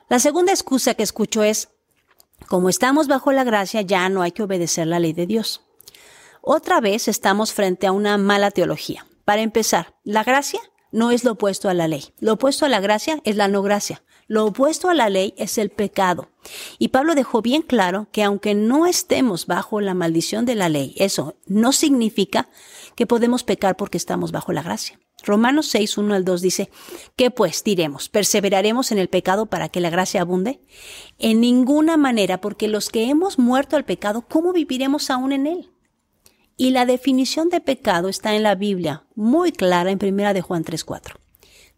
La 0.10 0.20
segunda 0.20 0.52
excusa 0.52 0.96
que 0.96 1.04
escucho 1.04 1.44
es, 1.44 1.70
como 2.48 2.68
estamos 2.68 3.08
bajo 3.08 3.32
la 3.32 3.46
gracia, 3.46 3.82
ya 3.84 4.10
no 4.10 4.22
hay 4.22 4.34
que 4.34 4.44
obedecer 4.44 4.88
la 4.88 5.00
ley 5.00 5.14
de 5.14 5.28
Dios. 5.28 5.62
Otra 6.42 6.82
vez 6.82 7.08
estamos 7.08 7.54
frente 7.54 7.88
a 7.88 7.92
una 7.94 8.18
mala 8.18 8.52
teología. 8.52 9.06
Para 9.30 9.44
empezar, 9.44 9.94
la 10.04 10.24
gracia 10.24 10.60
no 10.92 11.12
es 11.12 11.24
lo 11.24 11.34
opuesto 11.34 11.70
a 11.70 11.76
la 11.76 11.88
ley. 11.88 12.16
Lo 12.20 12.34
opuesto 12.34 12.66
a 12.66 12.70
la 12.70 12.80
gracia 12.80 13.22
es 13.26 13.36
la 13.36 13.48
no 13.48 13.62
gracia. 13.62 14.02
Lo 14.26 14.44
opuesto 14.44 14.90
a 14.90 14.96
la 14.96 15.08
ley 15.08 15.36
es 15.38 15.60
el 15.60 15.70
pecado. 15.70 16.30
Y 16.80 16.88
Pablo 16.88 17.14
dejó 17.14 17.44
bien 17.44 17.62
claro 17.62 18.08
que 18.12 18.24
aunque 18.24 18.56
no 18.56 18.88
estemos 18.88 19.46
bajo 19.46 19.82
la 19.82 19.94
maldición 19.94 20.48
de 20.48 20.56
la 20.56 20.68
ley, 20.68 20.96
eso 20.98 21.36
no 21.46 21.74
significa 21.74 22.50
que 22.96 23.06
podemos 23.06 23.44
pecar 23.44 23.78
porque 23.78 23.98
estamos 23.98 24.32
bajo 24.32 24.52
la 24.52 24.64
gracia. 24.64 25.00
Romanos 25.24 25.68
6, 25.68 26.00
1 26.00 26.16
al 26.16 26.26
2 26.26 26.42
dice, 26.42 26.72
¿qué 27.16 27.30
pues 27.30 27.64
diremos? 27.64 28.10
¿Perseveraremos 28.10 28.92
en 28.92 28.98
el 28.98 29.10
pecado 29.10 29.46
para 29.46 29.70
que 29.70 29.80
la 29.80 29.92
gracia 29.92 30.22
abunde? 30.22 30.60
En 31.20 31.40
ninguna 31.40 31.98
manera, 31.98 32.42
porque 32.42 32.68
los 32.68 32.90
que 32.90 33.12
hemos 33.12 33.38
muerto 33.38 33.76
al 33.76 33.86
pecado, 33.86 34.26
¿cómo 34.28 34.54
viviremos 34.54 35.12
aún 35.12 35.34
en 35.34 35.46
él? 35.46 35.72
Y 36.62 36.72
la 36.72 36.86
definición 36.86 37.48
de 37.48 37.62
pecado 37.62 38.10
está 38.10 38.36
en 38.36 38.44
la 38.44 38.54
Biblia, 38.54 39.06
muy 39.16 39.54
clara 39.54 39.92
en 39.92 39.98
primera 39.98 40.34
de 40.34 40.42
Juan 40.42 40.66
3, 40.66 40.84
4. 40.84 41.16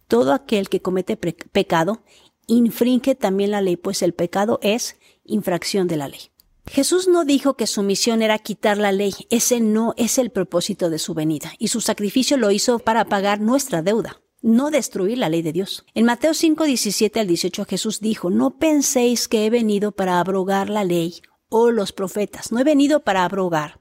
Todo 0.08 0.34
aquel 0.34 0.70
que 0.70 0.82
comete 0.82 1.18
pecado 1.18 2.02
infringe 2.48 3.14
también 3.14 3.52
la 3.52 3.62
ley, 3.62 3.78
pues 3.78 4.02
el 4.02 4.16
pecado 4.16 4.58
es 4.64 4.98
infracción 5.24 5.88
de 5.88 5.98
la 5.98 6.08
ley. 6.08 6.32
Jesús 6.66 7.08
no 7.08 7.26
dijo 7.26 7.54
que 7.54 7.68
su 7.68 7.84
misión 7.84 8.24
era 8.24 8.40
quitar 8.40 8.80
la 8.80 8.92
ley, 8.92 9.14
ese 9.30 9.60
no 9.60 9.94
es 9.98 10.18
el 10.18 10.32
propósito 10.32 10.90
de 10.90 10.98
su 10.98 11.14
venida, 11.14 11.54
y 11.60 11.68
su 11.68 11.80
sacrificio 11.80 12.38
lo 12.38 12.50
hizo 12.50 12.80
para 12.80 13.06
pagar 13.06 13.40
nuestra 13.40 13.84
deuda, 13.84 14.24
no 14.42 14.72
destruir 14.72 15.20
la 15.20 15.30
ley 15.30 15.44
de 15.44 15.54
Dios. 15.54 15.86
En 15.94 16.06
Mateo 16.06 16.34
5, 16.34 16.64
17 16.64 17.20
al 17.20 17.28
18 17.28 17.66
Jesús 17.66 18.00
dijo, 18.00 18.32
no 18.32 18.58
penséis 18.58 19.28
que 19.28 19.46
he 19.46 19.52
venido 19.52 19.92
para 19.92 20.20
abrogar 20.20 20.72
la 20.72 20.84
ley 20.84 21.22
o 21.50 21.70
los 21.70 21.92
profetas, 21.92 22.52
no 22.52 22.60
he 22.60 22.64
venido 22.64 23.02
para 23.02 23.26
abrogar, 23.26 23.81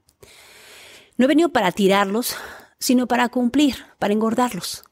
no 1.17 1.25
he 1.25 1.27
venido 1.27 1.49
para 1.49 1.71
tirarlos, 1.71 2.35
sino 2.79 3.07
para 3.07 3.29
cumplir, 3.29 3.75
para 3.99 4.13
engordarlos. 4.13 4.83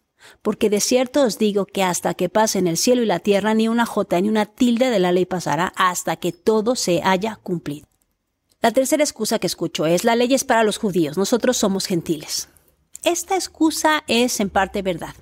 Porque 0.41 0.69
de 0.69 0.79
cierto 0.79 1.23
os 1.23 1.37
digo 1.37 1.65
que 1.65 1.83
hasta 1.83 2.13
que 2.13 2.29
pasen 2.29 2.67
el 2.67 2.77
cielo 2.77 3.01
y 3.01 3.05
la 3.05 3.19
tierra, 3.19 3.53
ni 3.53 3.67
una 3.67 3.85
jota 3.85 4.19
ni 4.21 4.29
una 4.29 4.45
tilde 4.45 4.89
de 4.89 4.99
la 4.99 5.11
ley 5.11 5.25
pasará 5.25 5.73
hasta 5.75 6.17
que 6.17 6.31
todo 6.31 6.75
se 6.75 7.01
haya 7.03 7.37
cumplido. 7.37 7.87
La 8.61 8.71
tercera 8.71 9.03
excusa 9.03 9.39
que 9.39 9.47
escucho 9.47 9.85
es 9.85 10.03
la 10.03 10.15
ley 10.15 10.33
es 10.33 10.43
para 10.43 10.63
los 10.63 10.77
judíos, 10.77 11.17
nosotros 11.17 11.57
somos 11.57 11.85
gentiles. 11.85 12.49
Esta 13.03 13.35
excusa 13.35 14.03
es 14.07 14.39
en 14.41 14.49
parte 14.49 14.81
verdad. 14.81 15.15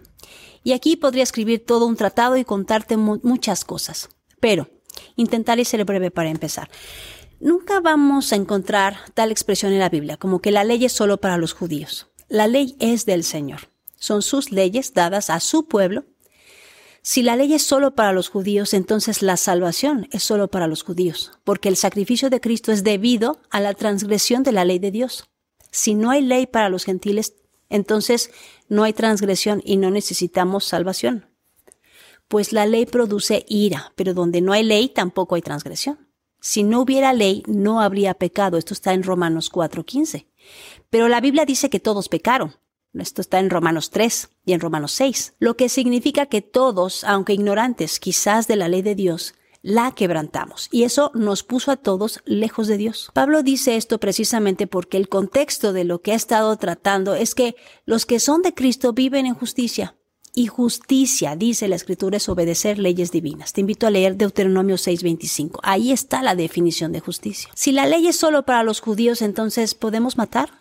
Y 0.64 0.74
aquí 0.74 0.96
podría 0.96 1.24
escribir 1.24 1.64
todo 1.64 1.86
un 1.86 1.96
tratado 1.96 2.36
y 2.36 2.44
contarte 2.44 2.98
muchas 2.98 3.64
cosas. 3.64 4.10
Pero 4.40 4.70
intentaré 5.16 5.64
ser 5.64 5.86
breve 5.86 6.12
para 6.12 6.30
empezar. 6.30 6.70
Nunca 7.40 7.80
vamos 7.80 8.34
a 8.34 8.36
encontrar 8.36 8.98
tal 9.14 9.32
expresión 9.32 9.72
en 9.74 9.80
la 9.80 9.90
Biblia 9.90 10.18
como 10.18 10.42
que 10.42 10.52
la 10.52 10.64
ley 10.64 10.86
es 10.86 10.94
solo 10.94 11.18
para 11.18 11.38
los 11.38 11.54
judíos. 11.54 12.08
La 12.30 12.48
ley 12.48 12.76
es 12.80 13.06
del 13.06 13.24
Señor 13.24 13.70
son 13.98 14.22
sus 14.22 14.52
leyes 14.52 14.94
dadas 14.94 15.30
a 15.30 15.40
su 15.40 15.68
pueblo. 15.68 16.06
Si 17.02 17.24
la 17.24 17.36
ley 17.36 17.54
es 17.54 17.64
solo 17.64 17.96
para 17.96 18.12
los 18.12 18.30
judíos, 18.30 18.74
entonces 18.74 19.22
la 19.22 19.38
salvación 19.38 20.08
es 20.12 20.24
solo 20.24 20.50
para 20.50 20.68
los 20.68 20.84
judíos, 20.84 21.32
porque 21.44 21.70
el 21.70 21.78
sacrificio 21.78 22.30
de 22.30 22.42
Cristo 22.42 22.72
es 22.72 22.84
debido 22.84 23.40
a 23.50 23.62
la 23.62 23.74
transgresión 23.74 24.44
de 24.44 24.52
la 24.52 24.66
ley 24.66 24.80
de 24.80 24.92
Dios. 24.92 25.30
Si 25.72 25.96
no 25.96 26.10
hay 26.10 26.22
ley 26.22 26.48
para 26.48 26.70
los 26.70 26.84
gentiles, 26.84 27.36
entonces 27.70 28.32
no 28.68 28.84
hay 28.84 28.94
transgresión 28.94 29.62
y 29.64 29.78
no 29.78 29.90
necesitamos 29.90 30.66
salvación. 30.66 31.28
Pues 32.28 32.52
la 32.52 32.66
ley 32.66 32.86
produce 32.86 33.46
ira, 33.48 33.94
pero 33.96 34.14
donde 34.14 34.42
no 34.42 34.52
hay 34.52 34.64
ley 34.64 34.90
tampoco 34.90 35.36
hay 35.36 35.42
transgresión. 35.42 36.07
Si 36.40 36.64
no 36.64 36.82
hubiera 36.82 37.14
ley, 37.14 37.44
no 37.48 37.82
habría 37.82 38.14
pecado. 38.14 38.58
Esto 38.58 38.74
está 38.74 38.94
en 38.94 39.04
Romanos 39.04 39.50
4:15. 39.50 40.28
Pero 40.90 41.08
la 41.08 41.22
Biblia 41.22 41.46
dice 41.46 41.70
que 41.70 41.80
todos 41.80 42.10
pecaron. 42.10 42.56
Esto 42.94 43.22
está 43.22 43.40
en 43.40 43.50
Romanos 43.50 43.90
3 43.90 44.30
y 44.46 44.54
en 44.54 44.60
Romanos 44.60 44.92
6, 44.94 45.36
lo 45.40 45.56
que 45.56 45.70
significa 45.70 46.26
que 46.26 46.42
todos, 46.42 47.04
aunque 47.04 47.34
ignorantes 47.34 48.00
quizás 48.00 48.48
de 48.48 48.56
la 48.56 48.70
ley 48.70 48.82
de 48.82 48.96
Dios, 48.96 49.36
la 49.62 49.92
quebrantamos. 49.92 50.70
Y 50.72 50.84
eso 50.84 51.12
nos 51.14 51.44
puso 51.44 51.72
a 51.72 51.76
todos 51.76 52.22
lejos 52.26 52.68
de 52.68 52.78
Dios. 52.78 53.12
Pablo 53.14 53.44
dice 53.44 53.76
esto 53.76 54.00
precisamente 54.00 54.66
porque 54.68 54.98
el 54.98 55.10
contexto 55.10 55.74
de 55.74 55.84
lo 55.84 56.02
que 56.02 56.14
ha 56.14 56.16
estado 56.16 56.56
tratando 56.58 57.16
es 57.16 57.36
que 57.36 57.56
los 57.86 58.06
que 58.06 58.20
son 58.20 58.42
de 58.42 58.54
Cristo 58.54 58.94
viven 58.94 59.26
en 59.26 59.36
justicia. 59.36 59.96
Y 60.38 60.46
justicia, 60.46 61.36
dice 61.36 61.68
la 61.68 61.76
escritura, 61.76 62.18
es 62.18 62.30
obedecer 62.30 62.78
leyes 62.78 63.12
divinas. 63.12 63.54
Te 63.54 63.62
invito 63.62 63.88
a 63.88 63.90
leer 63.90 64.18
Deuteronomio 64.18 64.76
6:25. 64.78 65.60
Ahí 65.64 65.92
está 65.92 66.22
la 66.22 66.36
definición 66.36 66.92
de 66.92 67.00
justicia. 67.00 67.50
Si 67.56 67.72
la 67.72 67.88
ley 67.88 68.08
es 68.08 68.18
solo 68.18 68.44
para 68.44 68.62
los 68.62 68.80
judíos, 68.80 69.24
entonces 69.24 69.74
¿podemos 69.74 70.16
matar? 70.16 70.52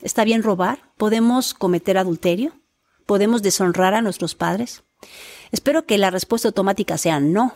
¿Está 0.00 0.24
bien 0.24 0.42
robar? 0.42 0.90
¿Podemos 0.96 1.52
cometer 1.52 1.98
adulterio? 1.98 2.54
¿Podemos 3.04 3.42
deshonrar 3.42 3.92
a 3.92 4.00
nuestros 4.00 4.34
padres? 4.34 4.84
Espero 5.52 5.84
que 5.84 5.98
la 5.98 6.10
respuesta 6.10 6.48
automática 6.48 6.96
sea 6.96 7.20
no. 7.20 7.52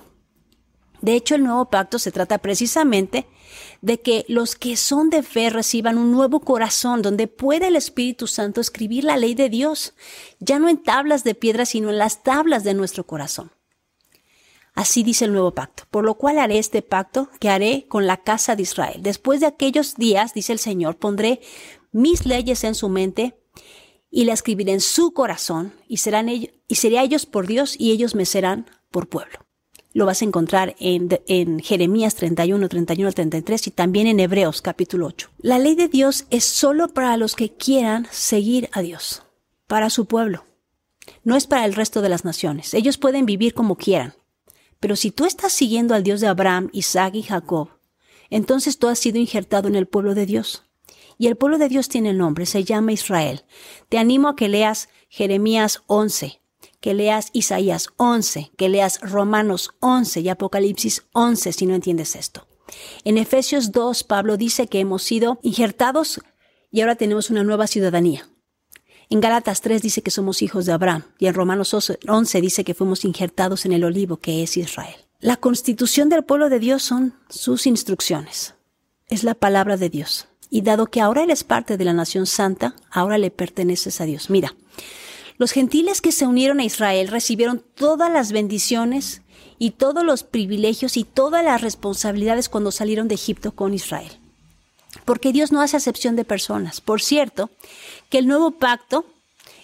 De 1.03 1.15
hecho, 1.15 1.35
el 1.35 1.45
nuevo 1.45 1.71
pacto 1.71 1.99
se 1.99 2.13
trata 2.13 2.39
precisamente 2.39 3.27
de 3.81 4.01
que 4.01 4.25
los 4.29 4.55
que 4.55 4.77
son 4.77 5.11
de 5.11 5.23
fe 5.23 5.51
reciban 5.51 5.99
un 5.99 6.13
nuevo 6.13 6.41
corazón 6.41 7.03
donde 7.03 7.27
pueda 7.27 7.69
el 7.69 7.77
Espíritu 7.77 8.27
Santo 8.27 8.61
escribir 8.61 9.05
la 9.05 9.17
ley 9.17 9.35
de 9.35 9.49
Dios, 9.49 9.95
ya 10.39 10.59
no 10.59 10.69
en 10.69 10.83
tablas 10.83 11.25
de 11.25 11.35
piedra, 11.35 11.65
sino 11.65 11.91
en 11.91 11.99
las 11.99 12.23
tablas 12.23 12.65
de 12.65 12.75
nuestro 12.75 13.07
corazón. 13.07 13.53
Así 14.75 15.03
dice 15.03 15.25
el 15.25 15.33
nuevo 15.33 15.53
pacto, 15.53 15.85
por 15.91 16.05
lo 16.05 16.15
cual 16.15 16.39
haré 16.39 16.59
este 16.59 16.83
pacto 16.83 17.29
que 17.41 17.49
haré 17.49 17.87
con 17.89 18.07
la 18.07 18.19
casa 18.19 18.55
de 18.55 18.63
Israel. 18.63 19.03
Después 19.03 19.41
de 19.41 19.47
aquellos 19.47 19.97
días, 19.97 20.33
dice 20.33 20.53
el 20.53 20.59
Señor, 20.59 20.97
pondré 20.97 21.41
mis 21.93 22.25
leyes 22.25 22.63
en 22.65 22.75
su 22.75 22.89
mente 22.89 23.37
y 24.11 24.25
la 24.25 24.33
escribiré 24.33 24.73
en 24.73 24.81
su 24.81 25.13
corazón 25.13 25.75
y 25.89 25.99
serán 25.99 26.29
ellos, 26.29 26.53
y 26.69 26.77
seré 26.77 26.99
a 26.99 27.03
ellos 27.03 27.27
por 27.27 27.47
Dios 27.47 27.75
y 27.79 27.91
ellos 27.91 28.15
me 28.15 28.27
serán 28.27 28.67
por 28.91 29.09
pueblo. 29.09 29.39
Lo 29.93 30.07
vas 30.07 30.23
a 30.23 30.25
encontrar 30.25 30.77
en, 30.79 31.21
en 31.27 31.59
Jeremías 31.59 32.15
31, 32.15 32.69
31 32.69 33.13
33 33.13 33.67
y 33.67 33.71
también 33.73 34.07
en 34.07 34.21
Hebreos 34.21 34.63
capítulo 34.63 35.07
8. 35.07 35.31
La 35.39 35.59
ley 35.59 35.75
de 35.75 35.89
Dios 35.89 36.27
es 36.31 36.45
solo 36.45 36.89
para 36.89 37.17
los 37.17 37.35
que 37.35 37.53
quieran 37.53 38.07
seguir 38.13 38.71
a 38.73 38.83
Dios, 38.83 39.25
para 39.67 39.91
su 39.91 40.07
pueblo. 40.07 40.45
No 41.25 41.35
es 41.35 41.49
para 41.49 41.65
el 41.65 41.75
resto 41.75 42.03
de 42.03 42.09
las 42.09 42.25
naciones. 42.25 42.73
Ellos 42.73 42.99
pueden 42.99 43.27
vivir 43.27 43.53
como 43.53 43.77
quieran. 43.77 44.15
Pero 44.79 44.95
si 44.95 45.11
tú 45.11 45.27
estás 45.27 45.53
siguiendo 45.53 45.95
al 45.95 46.05
Dios 46.05 46.21
de 46.21 46.29
Abraham, 46.29 46.71
Isaac 46.73 47.17
y 47.17 47.23
Jacob, 47.23 47.71
entonces 48.31 48.79
tú 48.79 48.87
has 48.87 48.99
sido 48.99 49.19
injertado 49.19 49.67
en 49.67 49.75
el 49.75 49.89
pueblo 49.89 50.15
de 50.15 50.25
Dios. 50.25 50.63
Y 51.19 51.27
el 51.27 51.37
pueblo 51.37 51.59
de 51.59 51.69
Dios 51.69 51.89
tiene 51.89 52.15
nombre, 52.15 52.47
se 52.47 52.65
llama 52.65 52.93
Israel. 52.93 53.43
Te 53.89 53.99
animo 53.99 54.29
a 54.29 54.37
que 54.37 54.49
leas 54.49 54.89
Jeremías 55.09 55.83
11, 55.87 56.40
que 56.81 56.95
leas 56.95 57.31
Isaías 57.33 57.89
11, 57.97 58.53
que 58.57 58.69
leas 58.69 59.01
Romanos 59.01 59.71
11 59.81 60.21
y 60.21 60.29
Apocalipsis 60.29 61.05
11 61.13 61.53
si 61.53 61.67
no 61.67 61.75
entiendes 61.75 62.17
esto. 62.17 62.47
En 63.05 63.19
Efesios 63.19 63.73
2, 63.73 64.05
Pablo 64.05 64.37
dice 64.37 64.67
que 64.67 64.81
hemos 64.81 65.03
sido 65.03 65.39
injertados 65.43 66.21
y 66.71 66.81
ahora 66.81 66.97
tenemos 66.97 67.31
una 67.31 67.43
nueva 67.43 67.67
ciudadanía. 67.67 68.29
En 69.09 69.21
Gálatas 69.21 69.61
3 69.61 69.83
dice 69.83 70.03
que 70.03 70.13
somos 70.13 70.41
hijos 70.41 70.67
de 70.67 70.73
Abraham 70.73 71.03
y 71.19 71.27
en 71.27 71.35
Romanos 71.35 71.75
11 71.75 72.41
dice 72.41 72.65
que 72.65 72.75
fuimos 72.75 73.05
injertados 73.05 73.67
en 73.67 73.73
el 73.73 73.85
olivo 73.85 74.19
que 74.19 74.43
es 74.43 74.57
Israel. 74.57 74.95
La 75.19 75.37
constitución 75.37 76.09
del 76.09 76.25
pueblo 76.25 76.49
de 76.49 76.61
Dios 76.61 76.83
son 76.83 77.15
sus 77.29 77.67
instrucciones. 77.67 78.55
Es 79.09 79.25
la 79.25 79.35
palabra 79.35 79.77
de 79.77 79.91
Dios. 79.91 80.29
Y 80.49 80.63
dado 80.63 80.87
que 80.87 81.01
ahora 81.01 81.25
eres 81.25 81.45
parte 81.45 81.77
de 81.77 81.85
la 81.85 81.93
nación 81.93 82.27
santa, 82.27 82.75
ahora 82.91 83.19
le 83.19 83.31
perteneces 83.31 84.01
a 84.01 84.05
Dios. 84.05 84.31
Mira, 84.31 84.55
los 85.41 85.53
gentiles 85.53 86.03
que 86.03 86.13
se 86.13 86.27
unieron 86.27 86.61
a 86.61 86.65
Israel 86.65 87.09
recibieron 87.09 87.65
todas 87.75 88.13
las 88.13 88.31
bendiciones 88.31 89.23
y 89.59 89.71
todos 89.71 90.05
los 90.05 90.23
privilegios 90.23 90.99
y 90.99 91.05
todas 91.05 91.43
las 91.43 91.63
responsabilidades 91.63 92.51
cuando 92.51 92.71
salieron 92.71 93.09
de 93.09 93.15
Egipto 93.15 93.53
con 93.53 93.73
Israel. 93.73 94.13
Porque 95.07 95.33
Dios 95.33 95.51
no 95.51 95.63
hace 95.63 95.79
acepción 95.79 96.15
de 96.15 96.27
personas. 96.27 96.83
Por 96.83 97.01
cierto, 97.01 97.49
que 98.11 98.19
el 98.19 98.27
nuevo 98.27 98.51
pacto 98.51 99.07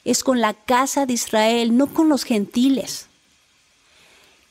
es 0.06 0.24
con 0.24 0.40
la 0.40 0.54
casa 0.54 1.04
de 1.04 1.12
Israel, 1.12 1.76
no 1.76 1.92
con 1.92 2.08
los 2.08 2.24
gentiles. 2.24 3.08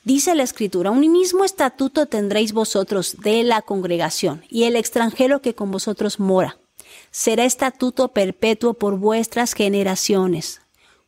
Dice 0.04 0.36
la 0.36 0.44
escritura, 0.44 0.92
un 0.92 1.12
mismo 1.12 1.44
estatuto 1.44 2.06
tendréis 2.06 2.54
vosotros 2.54 3.18
de 3.24 3.42
la 3.42 3.64
congregación 3.64 4.46
y 4.48 4.66
el 4.66 4.76
extranjero 4.76 5.42
que 5.42 5.56
con 5.56 5.72
vosotros 5.72 6.20
mora. 6.20 6.60
Será 7.10 7.46
estatuto 7.46 8.10
perpetuo 8.10 8.76
por 8.76 9.00
vuestras 9.00 9.54
generaciones. 9.54 10.62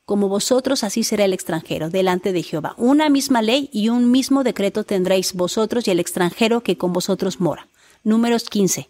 Como 0.07 0.29
vosotros, 0.29 0.85
así 0.85 1.03
será 1.03 1.25
el 1.25 1.33
extranjero 1.33 1.89
delante 1.89 2.31
de 2.31 2.41
Jehová. 2.41 2.75
Una 2.77 3.09
misma 3.09 3.41
ley 3.41 3.69
y 3.73 3.89
un 3.89 4.09
mismo 4.09 4.45
decreto 4.45 4.85
tendréis 4.85 5.33
vosotros 5.33 5.85
y 5.85 5.91
el 5.91 5.99
extranjero 5.99 6.63
que 6.63 6.77
con 6.77 6.93
vosotros 6.93 7.41
mora. 7.41 7.67
Números 8.05 8.45
15, 8.45 8.89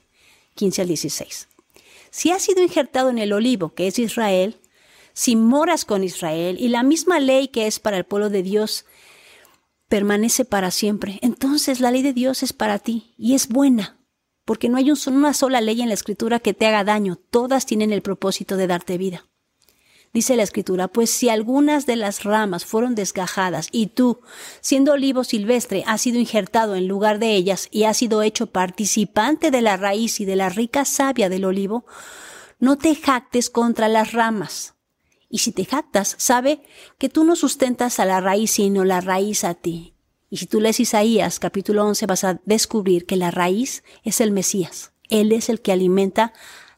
15 0.54 0.82
al 0.84 0.88
16. 0.88 1.48
Si 2.12 2.30
has 2.30 2.44
sido 2.44 2.62
injertado 2.62 3.10
en 3.10 3.18
el 3.18 3.34
olivo, 3.34 3.74
que 3.74 3.88
es 3.88 3.98
Israel, 3.98 4.60
si 5.14 5.36
moras 5.36 5.86
con 5.86 6.04
Israel 6.04 6.56
y 6.60 6.68
la 6.68 6.84
misma 6.84 7.20
ley 7.20 7.48
que 7.48 7.66
es 7.66 7.80
para 7.80 7.98
el 7.98 8.04
pueblo 8.04 8.30
de 8.30 8.44
Dios 8.44 8.86
permanece 9.88 10.46
para 10.46 10.70
siempre. 10.70 11.18
Entonces 11.24 11.80
la 11.80 11.90
ley 11.90 12.04
de 12.04 12.14
Dios 12.14 12.44
es 12.44 12.54
para 12.54 12.78
ti 12.78 13.16
y 13.18 13.34
es 13.34 13.48
buena, 13.48 13.98
porque 14.46 14.70
no 14.70 14.78
hay 14.78 14.92
una 14.92 15.34
sola 15.34 15.62
ley 15.62 15.82
en 15.82 15.88
la 15.88 15.96
escritura 15.96 16.40
que 16.40 16.54
te 16.54 16.68
haga 16.68 16.84
daño, 16.84 17.16
todas 17.32 17.66
tienen 17.66 17.92
el 17.92 18.04
propósito 18.04 18.56
de 18.56 18.68
darte 18.68 19.00
vida. 19.00 19.26
Dice 20.14 20.36
la 20.36 20.44
escritura, 20.44 20.88
pues 20.88 21.10
si 21.10 21.30
algunas 21.30 21.86
de 21.86 21.96
las 21.96 22.24
ramas 22.24 22.66
fueron 22.66 22.96
desgajadas 22.96 23.68
y 23.72 23.88
tú, 23.88 24.22
siendo 24.62 24.94
olivo 24.94 25.24
silvestre, 25.24 25.84
has 25.86 26.02
sido 26.02 26.20
injertado 26.20 26.76
en 26.76 26.88
lugar 26.88 27.20
de 27.20 27.36
ellas 27.36 27.68
y 27.72 27.84
has 27.84 27.98
sido 27.98 28.22
hecho 28.22 28.48
participante 28.48 29.52
de 29.52 29.62
la 29.62 29.78
raíz 29.78 30.20
y 30.20 30.26
de 30.26 30.36
la 30.36 30.50
rica 30.50 30.86
savia 30.86 31.30
del 31.30 31.46
olivo, 31.46 31.86
no 32.60 32.78
te 32.78 32.96
jactes 32.96 33.50
contra 33.50 33.88
las 33.88 34.14
ramas. 34.14 34.76
Y 35.30 35.40
si 35.40 35.52
te 35.52 35.66
jactas, 35.66 36.16
sabe 36.18 36.62
que 36.98 37.10
tú 37.10 37.24
no 37.24 37.36
sustentas 37.36 38.00
a 38.00 38.06
la 38.06 38.22
raíz, 38.22 38.52
sino 38.52 38.86
la 38.86 39.02
raíz 39.02 39.44
a 39.44 39.54
ti. 39.54 39.94
Y 40.30 40.38
si 40.38 40.46
tú 40.46 40.60
lees 40.60 40.80
Isaías 40.80 41.40
capítulo 41.40 41.86
11 41.86 42.06
vas 42.06 42.24
a 42.24 42.42
descubrir 42.46 43.06
que 43.06 43.18
la 43.18 43.32
raíz 43.32 43.84
es 44.04 44.20
el 44.20 44.32
Mesías. 44.32 44.94
Él 45.10 45.32
es 45.32 45.50
el 45.50 45.62
que 45.62 45.72
alimenta 45.72 46.34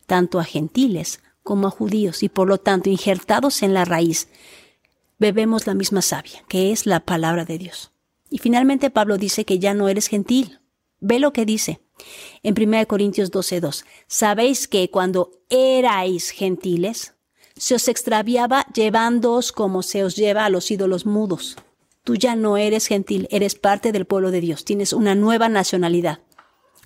tanto 0.06 0.40
a 0.40 0.44
gentiles 0.44 1.22
como 1.50 1.66
a 1.66 1.72
judíos 1.72 2.22
y 2.22 2.30
por 2.30 2.48
lo 2.48 2.60
tanto 2.60 2.92
injertados 2.92 3.64
en 3.64 3.74
la 3.74 3.84
raíz 3.84 4.28
bebemos 5.18 5.66
la 5.66 5.74
misma 5.74 6.04
savia, 6.04 6.44
que 6.48 6.72
es 6.72 6.86
la 6.86 7.00
palabra 7.00 7.44
de 7.44 7.58
Dios. 7.58 7.92
Y 8.30 8.38
finalmente 8.38 8.92
Pablo 8.92 9.18
dice 9.18 9.46
que 9.46 9.58
ya 9.58 9.74
no 9.74 9.90
eres 9.90 10.06
gentil. 10.06 10.60
Ve 11.00 11.18
lo 11.18 11.34
que 11.34 11.46
dice 11.46 11.82
en 12.44 12.54
1 12.54 12.86
Corintios 12.86 13.32
12:2. 13.32 13.84
Sabéis 14.06 14.68
que 14.68 14.92
cuando 14.92 15.32
erais 15.50 16.30
gentiles, 16.30 17.16
se 17.58 17.74
os 17.74 17.88
extraviaba 17.88 18.68
llevándoos 18.72 19.52
como 19.52 19.82
se 19.82 20.04
os 20.04 20.16
lleva 20.16 20.46
a 20.46 20.52
los 20.52 20.70
ídolos 20.70 21.08
mudos. 21.08 21.56
Tú 22.04 22.16
ya 22.16 22.36
no 22.36 22.58
eres 22.58 22.86
gentil, 22.86 23.28
eres 23.32 23.56
parte 23.56 23.92
del 23.92 24.06
pueblo 24.06 24.30
de 24.30 24.42
Dios, 24.42 24.66
tienes 24.66 24.94
una 24.94 25.16
nueva 25.16 25.50
nacionalidad. 25.50 26.20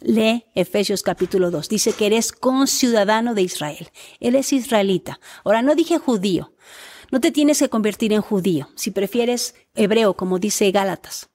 Lee 0.03 0.45
Efesios 0.53 1.01
capítulo 1.01 1.49
2. 1.49 1.69
Dice 1.69 1.93
que 1.93 2.05
eres 2.05 2.33
conciudadano 2.33 3.33
de 3.33 3.41
Israel. 3.41 3.89
Él 4.19 4.35
es 4.35 4.51
israelita. 4.51 5.19
Ahora 5.45 5.61
no 5.61 5.75
dije 5.75 5.97
judío. 5.97 6.53
No 7.09 7.21
te 7.21 7.31
tienes 7.31 7.59
que 7.59 7.69
convertir 7.69 8.11
en 8.11 8.21
judío. 8.21 8.69
Si 8.75 8.91
prefieres 8.91 9.55
hebreo, 9.75 10.15
como 10.15 10.39
dice 10.39 10.69
Gálatas. 10.71 11.29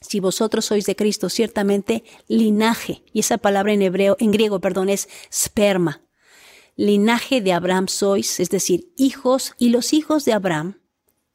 Si 0.00 0.20
vosotros 0.20 0.66
sois 0.66 0.86
de 0.86 0.94
Cristo, 0.94 1.28
ciertamente 1.28 2.04
linaje. 2.28 3.02
Y 3.12 3.20
esa 3.20 3.38
palabra 3.38 3.72
en 3.72 3.82
hebreo, 3.82 4.16
en 4.20 4.30
griego, 4.30 4.60
perdón, 4.60 4.88
es 4.88 5.08
sperma. 5.32 6.02
Linaje 6.76 7.40
de 7.40 7.54
Abraham 7.54 7.88
sois, 7.88 8.38
es 8.38 8.50
decir, 8.50 8.92
hijos, 8.96 9.54
y 9.58 9.70
los 9.70 9.92
hijos 9.92 10.24
de 10.24 10.34
Abraham 10.34 10.80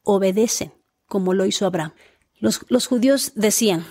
obedecen, 0.04 0.72
como 1.06 1.34
lo 1.34 1.44
hizo 1.44 1.66
Abraham. 1.66 1.92
Los, 2.38 2.60
los 2.68 2.86
judíos 2.86 3.32
decían, 3.34 3.84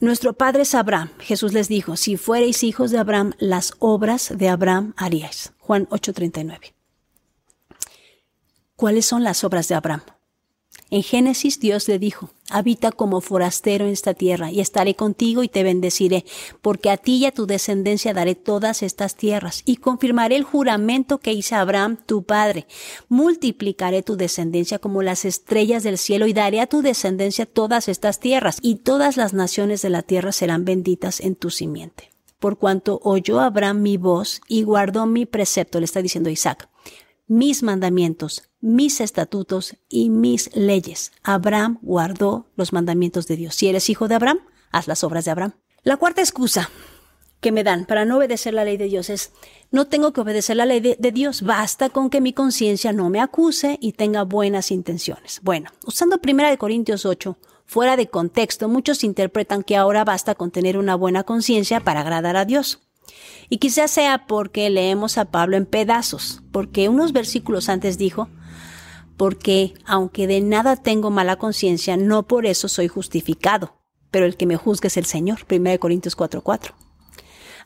nuestro 0.00 0.32
padre 0.32 0.62
es 0.62 0.74
Abraham. 0.74 1.10
Jesús 1.18 1.52
les 1.52 1.68
dijo, 1.68 1.96
si 1.96 2.16
fuereis 2.16 2.62
hijos 2.62 2.90
de 2.90 2.98
Abraham, 2.98 3.32
las 3.38 3.74
obras 3.78 4.32
de 4.34 4.48
Abraham 4.48 4.94
haríais. 4.96 5.52
Juan 5.58 5.86
8:39. 5.90 6.74
¿Cuáles 8.76 9.06
son 9.06 9.24
las 9.24 9.42
obras 9.42 9.68
de 9.68 9.74
Abraham? 9.74 10.02
En 10.90 11.02
Génesis 11.02 11.60
Dios 11.60 11.86
le 11.86 11.98
dijo, 11.98 12.30
habita 12.48 12.92
como 12.92 13.20
forastero 13.20 13.84
en 13.84 13.92
esta 13.92 14.14
tierra 14.14 14.50
y 14.50 14.60
estaré 14.60 14.94
contigo 14.94 15.42
y 15.42 15.48
te 15.48 15.62
bendeciré, 15.62 16.24
porque 16.62 16.88
a 16.88 16.96
ti 16.96 17.16
y 17.16 17.26
a 17.26 17.32
tu 17.32 17.46
descendencia 17.46 18.14
daré 18.14 18.34
todas 18.34 18.82
estas 18.82 19.14
tierras 19.14 19.62
y 19.66 19.76
confirmaré 19.76 20.36
el 20.36 20.44
juramento 20.44 21.18
que 21.18 21.34
hice 21.34 21.56
a 21.56 21.60
Abraham, 21.60 21.98
tu 22.06 22.22
padre. 22.22 22.66
Multiplicaré 23.10 24.02
tu 24.02 24.16
descendencia 24.16 24.78
como 24.78 25.02
las 25.02 25.26
estrellas 25.26 25.82
del 25.82 25.98
cielo 25.98 26.26
y 26.26 26.32
daré 26.32 26.60
a 26.60 26.66
tu 26.66 26.80
descendencia 26.80 27.44
todas 27.44 27.88
estas 27.88 28.18
tierras 28.18 28.58
y 28.62 28.76
todas 28.76 29.18
las 29.18 29.34
naciones 29.34 29.82
de 29.82 29.90
la 29.90 30.00
tierra 30.00 30.32
serán 30.32 30.64
benditas 30.64 31.20
en 31.20 31.36
tu 31.36 31.50
simiente. 31.50 32.10
Por 32.38 32.56
cuanto 32.56 32.98
oyó 33.02 33.40
Abraham 33.40 33.82
mi 33.82 33.98
voz 33.98 34.40
y 34.48 34.62
guardó 34.62 35.04
mi 35.04 35.26
precepto, 35.26 35.80
le 35.80 35.84
está 35.84 36.00
diciendo 36.00 36.30
Isaac 36.30 36.68
mis 37.28 37.62
mandamientos, 37.62 38.47
mis 38.60 39.00
estatutos 39.00 39.76
y 39.88 40.10
mis 40.10 40.54
leyes. 40.56 41.12
Abraham 41.22 41.78
guardó 41.82 42.46
los 42.56 42.72
mandamientos 42.72 43.26
de 43.26 43.36
Dios. 43.36 43.54
Si 43.54 43.68
eres 43.68 43.88
hijo 43.88 44.08
de 44.08 44.16
Abraham, 44.16 44.40
haz 44.70 44.88
las 44.88 45.04
obras 45.04 45.24
de 45.24 45.30
Abraham. 45.30 45.52
La 45.82 45.96
cuarta 45.96 46.20
excusa 46.20 46.70
que 47.40 47.52
me 47.52 47.62
dan 47.62 47.86
para 47.86 48.04
no 48.04 48.16
obedecer 48.16 48.52
la 48.52 48.64
ley 48.64 48.76
de 48.76 48.86
Dios 48.86 49.10
es, 49.10 49.32
no 49.70 49.86
tengo 49.86 50.12
que 50.12 50.20
obedecer 50.20 50.56
la 50.56 50.66
ley 50.66 50.80
de, 50.80 51.12
Dios, 51.12 51.42
basta 51.42 51.88
con 51.88 52.10
que 52.10 52.20
mi 52.20 52.32
conciencia 52.32 52.92
no 52.92 53.10
me 53.10 53.20
acuse 53.20 53.78
y 53.80 53.92
tenga 53.92 54.24
buenas 54.24 54.70
intenciones. 54.70 55.40
Bueno, 55.42 55.70
usando 55.86 56.18
1 56.22 56.58
Corintios 56.58 57.06
8, 57.06 57.38
fuera 57.64 57.96
de 57.96 58.08
contexto, 58.08 58.68
muchos 58.68 59.04
interpretan 59.04 59.62
que 59.62 59.76
ahora 59.76 60.04
basta 60.04 60.34
con 60.34 60.50
tener 60.50 60.76
una 60.78 60.96
buena 60.96 61.22
conciencia 61.22 61.80
para 61.80 62.00
agradar 62.00 62.36
a 62.36 62.44
Dios. 62.44 62.80
Y 63.48 63.58
quizás 63.58 63.90
sea 63.90 64.26
porque 64.26 64.68
leemos 64.68 65.16
a 65.16 65.26
Pablo 65.26 65.56
en 65.56 65.64
pedazos, 65.64 66.42
porque 66.50 66.88
unos 66.88 67.12
versículos 67.12 67.68
antes 67.68 67.98
dijo, 67.98 68.28
porque 69.18 69.74
aunque 69.84 70.26
de 70.26 70.40
nada 70.40 70.76
tengo 70.76 71.10
mala 71.10 71.36
conciencia, 71.36 71.98
no 71.98 72.26
por 72.26 72.46
eso 72.46 72.68
soy 72.68 72.88
justificado, 72.88 73.74
pero 74.10 74.24
el 74.24 74.36
que 74.38 74.46
me 74.46 74.56
juzga 74.56 74.86
es 74.86 74.96
el 74.96 75.04
Señor. 75.04 75.40
1 75.46 75.78
Corintios 75.78 76.16
4:4. 76.16 76.74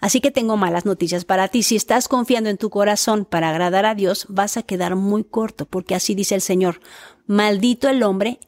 Así 0.00 0.20
que 0.20 0.32
tengo 0.32 0.56
malas 0.56 0.84
noticias 0.84 1.24
para 1.24 1.46
ti. 1.46 1.62
Si 1.62 1.76
estás 1.76 2.08
confiando 2.08 2.50
en 2.50 2.56
tu 2.56 2.70
corazón 2.70 3.24
para 3.24 3.50
agradar 3.50 3.86
a 3.86 3.94
Dios, 3.94 4.26
vas 4.28 4.56
a 4.56 4.64
quedar 4.64 4.96
muy 4.96 5.22
corto, 5.22 5.66
porque 5.66 5.94
así 5.94 6.16
dice 6.16 6.34
el 6.34 6.40
Señor, 6.40 6.80
maldito 7.26 7.88
el 7.88 8.02
hombre 8.02 8.40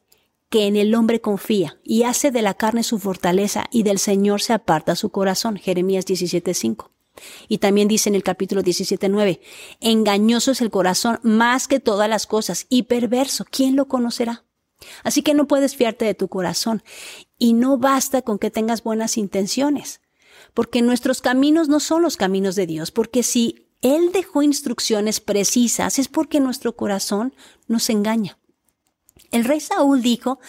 que 0.49 0.67
en 0.67 0.75
el 0.75 0.93
hombre 0.95 1.21
confía 1.21 1.77
y 1.83 2.03
hace 2.03 2.31
de 2.31 2.41
la 2.41 2.55
carne 2.55 2.83
su 2.83 2.99
fortaleza 2.99 3.65
y 3.71 3.83
del 3.83 3.99
Señor 3.99 4.41
se 4.41 4.53
aparta 4.53 4.95
su 4.95 5.11
corazón. 5.11 5.57
Jeremías 5.57 6.05
17:5. 6.05 6.94
Y 7.47 7.59
también 7.59 7.87
dice 7.87 8.09
en 8.09 8.15
el 8.15 8.23
capítulo 8.23 8.61
17.9, 8.61 9.39
engañoso 9.79 10.51
es 10.51 10.61
el 10.61 10.69
corazón 10.69 11.19
más 11.23 11.67
que 11.67 11.79
todas 11.79 12.09
las 12.09 12.27
cosas 12.27 12.65
y 12.69 12.83
perverso, 12.83 13.45
¿quién 13.49 13.75
lo 13.75 13.87
conocerá? 13.87 14.43
Así 15.03 15.21
que 15.21 15.33
no 15.33 15.47
puedes 15.47 15.75
fiarte 15.75 16.05
de 16.05 16.13
tu 16.13 16.27
corazón 16.27 16.83
y 17.37 17.53
no 17.53 17.77
basta 17.77 18.21
con 18.21 18.39
que 18.39 18.51
tengas 18.51 18.83
buenas 18.83 19.17
intenciones, 19.17 20.01
porque 20.53 20.81
nuestros 20.81 21.21
caminos 21.21 21.69
no 21.69 21.79
son 21.79 22.01
los 22.01 22.17
caminos 22.17 22.55
de 22.55 22.67
Dios, 22.67 22.91
porque 22.91 23.23
si 23.23 23.67
Él 23.81 24.11
dejó 24.11 24.41
instrucciones 24.41 25.19
precisas 25.19 25.99
es 25.99 26.07
porque 26.07 26.39
nuestro 26.39 26.75
corazón 26.75 27.33
nos 27.67 27.89
engaña. 27.89 28.37
El 29.31 29.45
rey 29.45 29.61
Saúl 29.61 30.01
dijo 30.01 30.39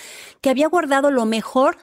que 0.41 0.51
había 0.51 0.69
guardado 0.69 1.11
lo 1.11 1.25
mejor 1.25 1.79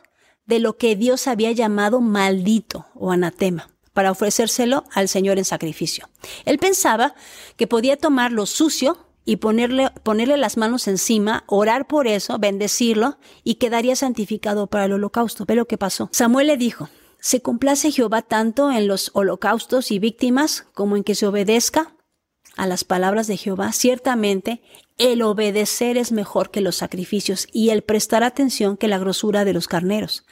de 0.46 0.60
lo 0.60 0.78
que 0.78 0.98
Dios 0.98 1.28
había 1.28 1.54
llamado 1.54 2.02
maldito 2.02 2.88
o 2.94 3.12
anatema 3.12 3.73
para 3.94 4.12
ofrecérselo 4.12 4.84
al 4.94 5.08
Señor 5.08 5.38
en 5.38 5.46
sacrificio. 5.46 6.10
Él 6.46 6.58
pensaba 6.58 7.16
que 7.56 7.68
podía 7.68 7.98
tomar 7.98 8.32
lo 8.32 8.46
sucio 8.46 9.08
y 9.26 9.38
ponerle, 9.38 9.90
ponerle 10.04 10.38
las 10.38 10.58
manos 10.58 10.88
encima, 10.88 11.44
orar 11.48 11.88
por 11.88 12.08
eso, 12.08 12.38
bendecirlo 12.40 13.18
y 13.44 13.56
quedaría 13.56 13.96
santificado 13.96 14.68
para 14.68 14.86
el 14.86 14.94
holocausto. 14.94 15.46
Ve 15.46 15.56
lo 15.56 15.66
que 15.66 15.78
pasó. 15.78 16.10
Samuel 16.12 16.48
le 16.48 16.58
dijo, 16.58 16.90
¿se 17.20 17.42
complace 17.42 17.92
Jehová 17.92 18.22
tanto 18.22 18.72
en 18.72 18.88
los 18.88 19.12
holocaustos 19.14 19.92
y 19.92 20.00
víctimas 20.00 20.66
como 20.74 20.98
en 20.98 21.04
que 21.04 21.16
se 21.16 21.28
obedezca 21.28 21.96
a 22.58 22.68
las 22.68 22.84
palabras 22.84 23.28
de 23.28 23.38
Jehová? 23.38 23.72
Ciertamente, 23.72 24.62
el 24.98 25.22
obedecer 25.22 25.98
es 25.98 26.12
mejor 26.12 26.52
que 26.52 26.62
los 26.62 26.76
sacrificios 26.76 27.48
y 27.54 27.70
el 27.70 27.82
prestar 27.82 28.24
atención 28.24 28.76
que 28.76 28.90
la 28.90 29.00
grosura 29.00 29.46
de 29.46 29.54
los 29.54 29.68
carneros, 29.68 30.26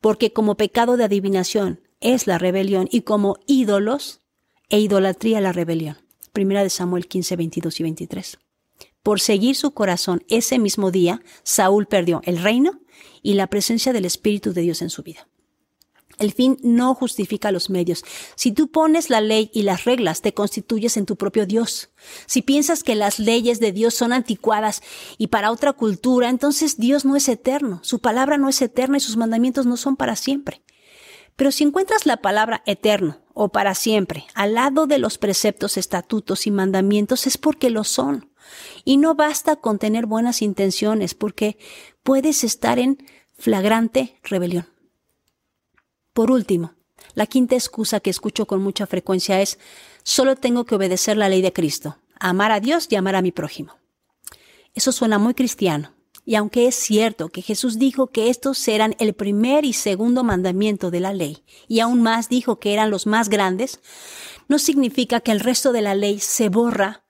porque 0.00 0.32
como 0.32 0.56
pecado 0.56 0.96
de 0.96 1.04
adivinación 1.04 1.80
es 2.02 2.26
la 2.26 2.38
rebelión 2.38 2.88
y 2.90 3.02
como 3.02 3.36
ídolos 3.46 4.20
e 4.68 4.80
idolatría 4.80 5.40
la 5.40 5.52
rebelión. 5.52 5.96
Primera 6.32 6.62
de 6.62 6.70
Samuel 6.70 7.06
15, 7.06 7.36
22 7.36 7.80
y 7.80 7.82
23. 7.82 8.38
Por 9.02 9.20
seguir 9.20 9.56
su 9.56 9.72
corazón 9.72 10.24
ese 10.28 10.58
mismo 10.58 10.90
día, 10.90 11.22
Saúl 11.42 11.86
perdió 11.86 12.20
el 12.24 12.40
reino 12.40 12.80
y 13.22 13.34
la 13.34 13.48
presencia 13.48 13.92
del 13.92 14.04
Espíritu 14.04 14.52
de 14.52 14.62
Dios 14.62 14.82
en 14.82 14.90
su 14.90 15.02
vida. 15.02 15.28
El 16.18 16.32
fin 16.32 16.58
no 16.62 16.94
justifica 16.94 17.50
los 17.50 17.70
medios. 17.70 18.04
Si 18.36 18.52
tú 18.52 18.68
pones 18.68 19.10
la 19.10 19.20
ley 19.20 19.50
y 19.52 19.62
las 19.62 19.84
reglas, 19.84 20.22
te 20.22 20.34
constituyes 20.34 20.96
en 20.96 21.06
tu 21.06 21.16
propio 21.16 21.46
Dios. 21.46 21.90
Si 22.26 22.42
piensas 22.42 22.84
que 22.84 22.94
las 22.94 23.18
leyes 23.18 23.60
de 23.60 23.72
Dios 23.72 23.94
son 23.94 24.12
anticuadas 24.12 24.82
y 25.18 25.28
para 25.28 25.50
otra 25.50 25.72
cultura, 25.72 26.28
entonces 26.28 26.76
Dios 26.76 27.04
no 27.04 27.16
es 27.16 27.28
eterno, 27.28 27.80
su 27.82 27.98
palabra 28.00 28.38
no 28.38 28.48
es 28.48 28.62
eterna 28.62 28.98
y 28.98 29.00
sus 29.00 29.16
mandamientos 29.16 29.66
no 29.66 29.76
son 29.76 29.96
para 29.96 30.14
siempre. 30.14 30.62
Pero 31.42 31.50
si 31.50 31.64
encuentras 31.64 32.06
la 32.06 32.18
palabra 32.18 32.62
eterno 32.66 33.18
o 33.34 33.48
para 33.48 33.74
siempre 33.74 34.26
al 34.32 34.54
lado 34.54 34.86
de 34.86 35.00
los 35.00 35.18
preceptos, 35.18 35.76
estatutos 35.76 36.46
y 36.46 36.52
mandamientos 36.52 37.26
es 37.26 37.36
porque 37.36 37.68
lo 37.68 37.82
son. 37.82 38.30
Y 38.84 38.96
no 38.96 39.16
basta 39.16 39.56
con 39.56 39.80
tener 39.80 40.06
buenas 40.06 40.40
intenciones 40.40 41.14
porque 41.14 41.58
puedes 42.04 42.44
estar 42.44 42.78
en 42.78 43.04
flagrante 43.36 44.20
rebelión. 44.22 44.68
Por 46.12 46.30
último, 46.30 46.74
la 47.14 47.26
quinta 47.26 47.56
excusa 47.56 47.98
que 47.98 48.10
escucho 48.10 48.46
con 48.46 48.62
mucha 48.62 48.86
frecuencia 48.86 49.40
es 49.40 49.58
solo 50.04 50.36
tengo 50.36 50.64
que 50.64 50.76
obedecer 50.76 51.16
la 51.16 51.28
ley 51.28 51.42
de 51.42 51.52
Cristo, 51.52 51.98
amar 52.20 52.52
a 52.52 52.60
Dios 52.60 52.86
y 52.88 52.94
amar 52.94 53.16
a 53.16 53.22
mi 53.22 53.32
prójimo. 53.32 53.78
Eso 54.74 54.92
suena 54.92 55.18
muy 55.18 55.34
cristiano, 55.34 55.92
y 56.24 56.36
aunque 56.36 56.66
es 56.66 56.76
cierto 56.76 57.28
que 57.28 57.42
Jesús 57.42 57.78
dijo 57.78 58.08
que 58.08 58.30
estos 58.30 58.66
eran 58.68 58.94
el 58.98 59.12
primer 59.12 59.64
y 59.64 59.72
segundo 59.72 60.22
mandamiento 60.22 60.90
de 60.90 61.00
la 61.00 61.12
ley, 61.12 61.44
y 61.68 61.80
aún 61.80 62.02
más 62.02 62.28
dijo 62.28 62.58
que 62.58 62.72
eran 62.72 62.90
los 62.90 63.06
más 63.06 63.28
grandes, 63.28 63.80
no 64.48 64.58
significa 64.58 65.20
que 65.20 65.32
el 65.32 65.40
resto 65.40 65.72
de 65.72 65.82
la 65.82 65.94
ley 65.94 66.20
se 66.20 66.48
borra 66.48 67.04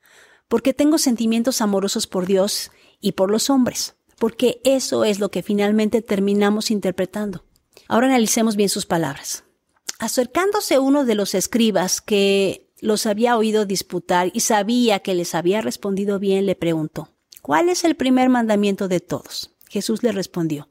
porque 0.49 0.75
tengo 0.75 0.99
sentimientos 0.99 1.61
amorosos 1.61 2.07
por 2.07 2.27
Dios 2.27 2.71
y 3.01 3.13
por 3.13 3.31
los 3.31 3.51
hombres, 3.51 3.97
porque 4.19 4.61
eso 4.65 5.05
es 5.05 5.19
lo 5.19 5.31
que 5.31 5.43
finalmente 5.43 6.03
terminamos 6.03 6.71
interpretando. 6.71 7.45
Ahora 7.89 8.07
analicemos 8.07 8.57
bien 8.57 8.69
sus 8.69 8.87
palabras. 8.87 9.45
Acercándose 9.99 10.79
uno 10.79 11.05
de 11.05 11.15
los 11.15 11.35
escribas 11.35 12.01
que 12.01 12.71
los 12.81 13.07
había 13.07 13.37
oído 13.37 13.65
disputar 13.65 14.31
y 14.35 14.41
sabía 14.41 15.01
que 15.01 15.15
les 15.15 15.35
había 15.35 15.61
respondido 15.61 16.19
bien, 16.19 16.47
le 16.47 16.55
preguntó, 16.55 17.12
¿cuál 17.43 17.69
es 17.69 17.85
el 17.85 17.97
primer 17.97 18.31
mandamiento 18.31 18.89
de 18.89 19.01
todos? 19.01 19.51
Jesús 19.69 20.03
le 20.03 20.13
respondió, 20.13 20.69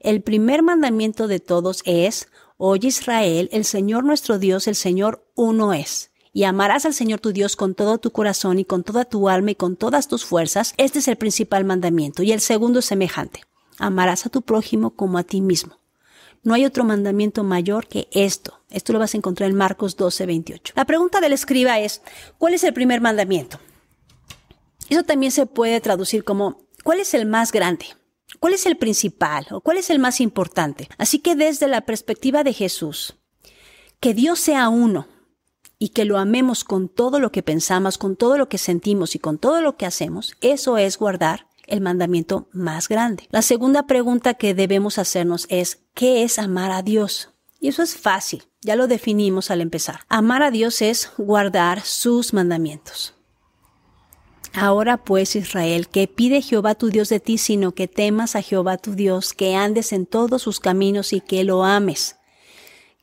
el 0.00 0.22
primer 0.22 0.62
mandamiento 0.62 1.26
de 1.26 1.40
todos 1.40 1.82
es, 1.86 2.28
Oye 2.60 2.88
Israel, 2.88 3.48
el 3.52 3.64
Señor 3.64 4.02
nuestro 4.02 4.40
Dios, 4.40 4.66
el 4.66 4.74
Señor 4.74 5.24
uno 5.36 5.72
es. 5.72 6.10
Y 6.32 6.42
amarás 6.42 6.84
al 6.86 6.92
Señor 6.92 7.20
tu 7.20 7.32
Dios 7.32 7.54
con 7.54 7.76
todo 7.76 7.98
tu 7.98 8.10
corazón 8.10 8.58
y 8.58 8.64
con 8.64 8.82
toda 8.82 9.04
tu 9.04 9.28
alma 9.28 9.52
y 9.52 9.54
con 9.54 9.76
todas 9.76 10.08
tus 10.08 10.24
fuerzas. 10.24 10.74
Este 10.76 10.98
es 10.98 11.06
el 11.06 11.14
principal 11.14 11.64
mandamiento. 11.64 12.24
Y 12.24 12.32
el 12.32 12.40
segundo 12.40 12.80
es 12.80 12.84
semejante. 12.84 13.42
Amarás 13.78 14.26
a 14.26 14.28
tu 14.28 14.42
prójimo 14.42 14.90
como 14.90 15.18
a 15.18 15.22
ti 15.22 15.40
mismo. 15.40 15.78
No 16.42 16.54
hay 16.54 16.64
otro 16.64 16.82
mandamiento 16.82 17.44
mayor 17.44 17.86
que 17.86 18.08
esto. 18.10 18.60
Esto 18.70 18.92
lo 18.92 18.98
vas 18.98 19.14
a 19.14 19.18
encontrar 19.18 19.50
en 19.50 19.56
Marcos 19.56 19.96
12, 19.96 20.26
28. 20.26 20.74
La 20.76 20.84
pregunta 20.84 21.20
del 21.20 21.32
escriba 21.34 21.78
es, 21.78 22.02
¿cuál 22.38 22.54
es 22.54 22.64
el 22.64 22.74
primer 22.74 23.00
mandamiento? 23.00 23.60
Eso 24.88 25.02
también 25.02 25.32
se 25.32 25.46
puede 25.46 25.80
traducir 25.80 26.24
como, 26.24 26.62
¿cuál 26.84 27.00
es 27.00 27.14
el 27.14 27.26
más 27.26 27.52
grande? 27.52 27.86
¿Cuál 28.40 28.54
es 28.54 28.66
el 28.66 28.76
principal 28.76 29.46
o 29.50 29.60
cuál 29.60 29.78
es 29.78 29.90
el 29.90 29.98
más 29.98 30.20
importante? 30.20 30.88
Así 30.98 31.18
que 31.18 31.34
desde 31.34 31.66
la 31.66 31.82
perspectiva 31.82 32.44
de 32.44 32.52
Jesús, 32.52 33.16
que 34.00 34.14
Dios 34.14 34.38
sea 34.38 34.68
uno 34.68 35.08
y 35.78 35.90
que 35.90 36.04
lo 36.04 36.18
amemos 36.18 36.64
con 36.64 36.88
todo 36.88 37.20
lo 37.20 37.32
que 37.32 37.42
pensamos, 37.42 37.98
con 37.98 38.16
todo 38.16 38.36
lo 38.36 38.48
que 38.48 38.58
sentimos 38.58 39.14
y 39.14 39.18
con 39.18 39.38
todo 39.38 39.60
lo 39.60 39.76
que 39.76 39.86
hacemos, 39.86 40.34
eso 40.40 40.78
es 40.78 40.98
guardar 40.98 41.46
el 41.66 41.80
mandamiento 41.80 42.48
más 42.52 42.88
grande. 42.88 43.28
La 43.30 43.42
segunda 43.42 43.86
pregunta 43.86 44.34
que 44.34 44.54
debemos 44.54 44.98
hacernos 44.98 45.46
es, 45.50 45.80
¿qué 45.94 46.22
es 46.22 46.38
amar 46.38 46.70
a 46.70 46.82
Dios? 46.82 47.30
Y 47.60 47.68
eso 47.68 47.82
es 47.82 47.96
fácil, 47.96 48.44
ya 48.60 48.76
lo 48.76 48.86
definimos 48.86 49.50
al 49.50 49.60
empezar. 49.60 50.00
Amar 50.08 50.42
a 50.42 50.50
Dios 50.50 50.80
es 50.80 51.10
guardar 51.18 51.82
sus 51.82 52.32
mandamientos. 52.32 53.17
Ahora 54.54 54.96
pues, 54.96 55.36
Israel, 55.36 55.88
que 55.88 56.08
pide 56.08 56.42
Jehová 56.42 56.74
tu 56.74 56.90
Dios 56.90 57.08
de 57.08 57.20
ti, 57.20 57.38
sino 57.38 57.72
que 57.72 57.88
temas 57.88 58.36
a 58.36 58.42
Jehová 58.42 58.78
tu 58.78 58.94
Dios, 58.94 59.34
que 59.34 59.54
andes 59.54 59.92
en 59.92 60.06
todos 60.06 60.42
sus 60.42 60.60
caminos 60.60 61.12
y 61.12 61.20
que 61.20 61.44
lo 61.44 61.64
ames 61.64 62.18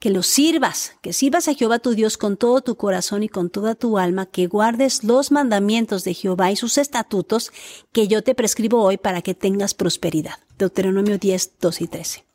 que 0.06 0.12
lo 0.12 0.22
sirvas, 0.22 0.94
que 1.02 1.14
sirvas 1.14 1.48
a 1.48 1.56
Jehová 1.56 1.80
tu 1.80 1.96
Dios 1.96 2.18
con 2.18 2.38
todo 2.38 2.62
tu 2.62 2.76
corazón 2.76 3.24
y 3.24 3.28
con 3.28 3.50
toda 3.50 3.74
tu 3.74 3.98
alma, 3.98 4.28
que 4.28 4.46
guardes 4.46 5.04
los 5.04 5.32
mandamientos 5.32 6.04
de 6.04 6.14
Jehová 6.14 6.52
y 6.52 6.56
sus 6.56 6.78
estatutos 6.78 7.52
que 7.92 8.08
yo 8.08 8.22
te 8.22 8.36
prescribo 8.36 8.84
hoy 8.84 8.98
para 8.98 9.24
que 9.24 9.34
tengas 9.34 9.74
prosperidad. 9.74 10.36
Deuteronomio 10.60 11.18
10, 11.18 11.54
12 11.60 11.84
y 11.84 11.88
13. 11.88 12.26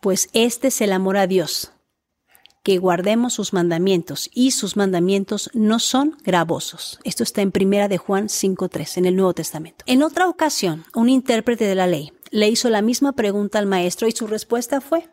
Pues 0.00 0.30
este 0.32 0.68
es 0.68 0.80
el 0.80 0.92
amor 0.92 1.18
a 1.18 1.26
Dios, 1.26 1.72
que 2.62 2.78
guardemos 2.78 3.34
sus 3.34 3.52
mandamientos 3.52 4.30
y 4.32 4.52
sus 4.52 4.76
mandamientos 4.76 5.50
no 5.52 5.78
son 5.78 6.16
gravosos. 6.22 7.00
Esto 7.04 7.22
está 7.22 7.42
en 7.42 7.52
primera 7.52 7.88
de 7.88 7.98
Juan 7.98 8.28
5.3 8.28 8.98
en 8.98 9.06
el 9.06 9.16
Nuevo 9.16 9.34
Testamento. 9.34 9.84
En 9.86 10.02
otra 10.02 10.28
ocasión, 10.28 10.84
un 10.94 11.08
intérprete 11.08 11.64
de 11.64 11.74
la 11.74 11.86
ley 11.86 12.12
le 12.30 12.48
hizo 12.48 12.70
la 12.70 12.82
misma 12.82 13.12
pregunta 13.12 13.58
al 13.58 13.66
maestro 13.66 14.08
y 14.08 14.12
su 14.12 14.26
respuesta 14.26 14.80
fue, 14.80 15.08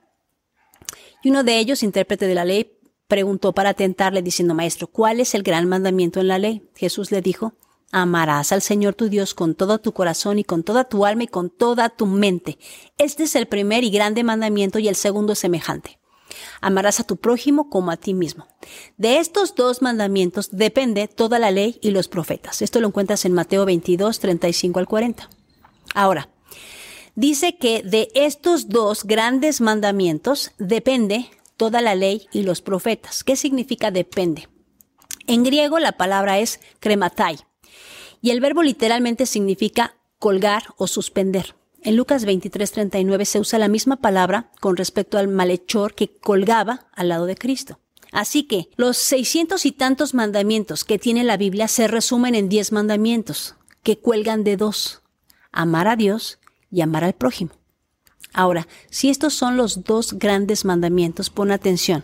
y 1.21 1.29
uno 1.29 1.43
de 1.43 1.59
ellos, 1.59 1.83
intérprete 1.83 2.27
de 2.27 2.35
la 2.35 2.45
ley, 2.45 2.77
preguntó 3.07 3.53
para 3.53 3.73
tentarle 3.73 4.21
diciendo, 4.21 4.53
Maestro, 4.53 4.87
¿cuál 4.87 5.19
es 5.19 5.35
el 5.35 5.43
gran 5.43 5.67
mandamiento 5.67 6.19
en 6.19 6.29
la 6.29 6.39
ley? 6.39 6.69
Jesús 6.75 7.11
le 7.11 7.21
dijo, 7.21 7.55
Amarás 7.91 8.51
al 8.51 8.61
Señor 8.61 8.93
tu 8.93 9.09
Dios 9.09 9.33
con 9.33 9.55
todo 9.55 9.79
tu 9.79 9.93
corazón 9.93 10.37
y 10.37 10.43
con 10.43 10.63
toda 10.63 10.83
tu 10.83 11.05
alma 11.05 11.23
y 11.23 11.27
con 11.27 11.49
toda 11.49 11.89
tu 11.89 12.05
mente. 12.05 12.59
Este 12.99 13.23
es 13.23 13.35
el 13.35 13.47
primer 13.47 13.83
y 13.83 13.89
grande 13.89 14.23
mandamiento 14.23 14.77
y 14.77 14.87
el 14.87 14.95
segundo 14.95 15.33
es 15.33 15.39
semejante. 15.39 15.98
Amarás 16.61 16.99
a 16.99 17.03
tu 17.03 17.17
prójimo 17.17 17.69
como 17.69 17.91
a 17.91 17.97
ti 17.97 18.13
mismo. 18.13 18.47
De 18.97 19.17
estos 19.17 19.55
dos 19.55 19.81
mandamientos 19.81 20.49
depende 20.51 21.07
toda 21.07 21.39
la 21.39 21.51
ley 21.51 21.79
y 21.81 21.91
los 21.91 22.07
profetas. 22.07 22.61
Esto 22.61 22.79
lo 22.79 22.87
encuentras 22.87 23.25
en 23.25 23.33
Mateo 23.33 23.65
22, 23.65 24.19
35 24.19 24.79
al 24.79 24.87
40. 24.87 25.29
Ahora, 25.93 26.29
dice 27.15 27.57
que 27.57 27.83
de 27.83 28.09
estos 28.13 28.69
dos 28.69 29.03
grandes 29.03 29.61
mandamientos 29.61 30.51
depende 30.57 31.29
toda 31.57 31.81
la 31.81 31.95
ley 31.95 32.27
y 32.31 32.43
los 32.43 32.61
profetas. 32.61 33.23
¿Qué 33.23 33.35
significa 33.35 33.91
depende? 33.91 34.47
En 35.27 35.43
griego 35.43 35.79
la 35.79 35.91
palabra 35.91 36.39
es 36.39 36.59
crematai 36.79 37.37
y 38.21 38.31
el 38.31 38.39
verbo 38.39 38.63
literalmente 38.63 39.25
significa 39.25 39.95
colgar 40.17 40.63
o 40.77 40.87
suspender. 40.87 41.55
En 41.81 41.95
Lucas 41.95 42.25
23:39 42.25 43.25
se 43.25 43.39
usa 43.39 43.59
la 43.59 43.67
misma 43.67 43.97
palabra 43.97 44.51
con 44.59 44.75
respecto 44.75 45.17
al 45.17 45.27
malhechor 45.27 45.95
que 45.95 46.09
colgaba 46.09 46.87
al 46.93 47.09
lado 47.09 47.25
de 47.25 47.35
Cristo. 47.35 47.79
Así 48.11 48.43
que 48.43 48.69
los 48.75 48.97
seiscientos 48.97 49.65
y 49.65 49.71
tantos 49.71 50.13
mandamientos 50.13 50.83
que 50.83 50.99
tiene 50.99 51.23
la 51.23 51.37
Biblia 51.37 51.67
se 51.67 51.87
resumen 51.87 52.35
en 52.35 52.49
diez 52.49 52.71
mandamientos 52.71 53.55
que 53.83 53.99
cuelgan 53.99 54.43
de 54.43 54.57
dos. 54.57 55.01
Amar 55.51 55.87
a 55.87 55.95
Dios 55.95 56.39
y 56.71 56.81
amar 56.81 57.03
al 57.03 57.13
prójimo. 57.13 57.51
Ahora, 58.33 58.67
si 58.89 59.09
estos 59.09 59.33
son 59.33 59.57
los 59.57 59.83
dos 59.83 60.13
grandes 60.13 60.65
mandamientos, 60.65 61.29
pon 61.29 61.51
atención. 61.51 62.03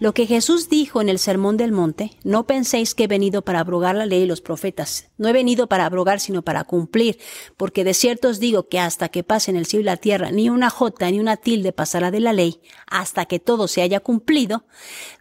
Lo 0.00 0.12
que 0.12 0.26
Jesús 0.26 0.68
dijo 0.68 1.00
en 1.00 1.08
el 1.08 1.20
Sermón 1.20 1.56
del 1.56 1.70
Monte, 1.70 2.10
no 2.24 2.48
penséis 2.48 2.96
que 2.96 3.04
he 3.04 3.06
venido 3.06 3.42
para 3.42 3.60
abrogar 3.60 3.94
la 3.94 4.06
ley 4.06 4.22
y 4.22 4.26
los 4.26 4.40
profetas. 4.40 5.10
No 5.18 5.28
he 5.28 5.32
venido 5.32 5.68
para 5.68 5.86
abrogar, 5.86 6.18
sino 6.18 6.42
para 6.42 6.64
cumplir, 6.64 7.18
porque 7.56 7.84
de 7.84 7.94
cierto 7.94 8.28
os 8.28 8.40
digo 8.40 8.68
que 8.68 8.80
hasta 8.80 9.08
que 9.08 9.22
pasen 9.22 9.54
el 9.54 9.66
cielo 9.66 9.82
y 9.82 9.84
la 9.84 9.96
tierra, 9.96 10.32
ni 10.32 10.50
una 10.50 10.68
jota 10.68 11.08
ni 11.10 11.20
una 11.20 11.36
tilde 11.36 11.72
pasará 11.72 12.10
de 12.10 12.18
la 12.18 12.32
ley, 12.32 12.60
hasta 12.88 13.26
que 13.26 13.38
todo 13.38 13.68
se 13.68 13.82
haya 13.82 14.00
cumplido, 14.00 14.66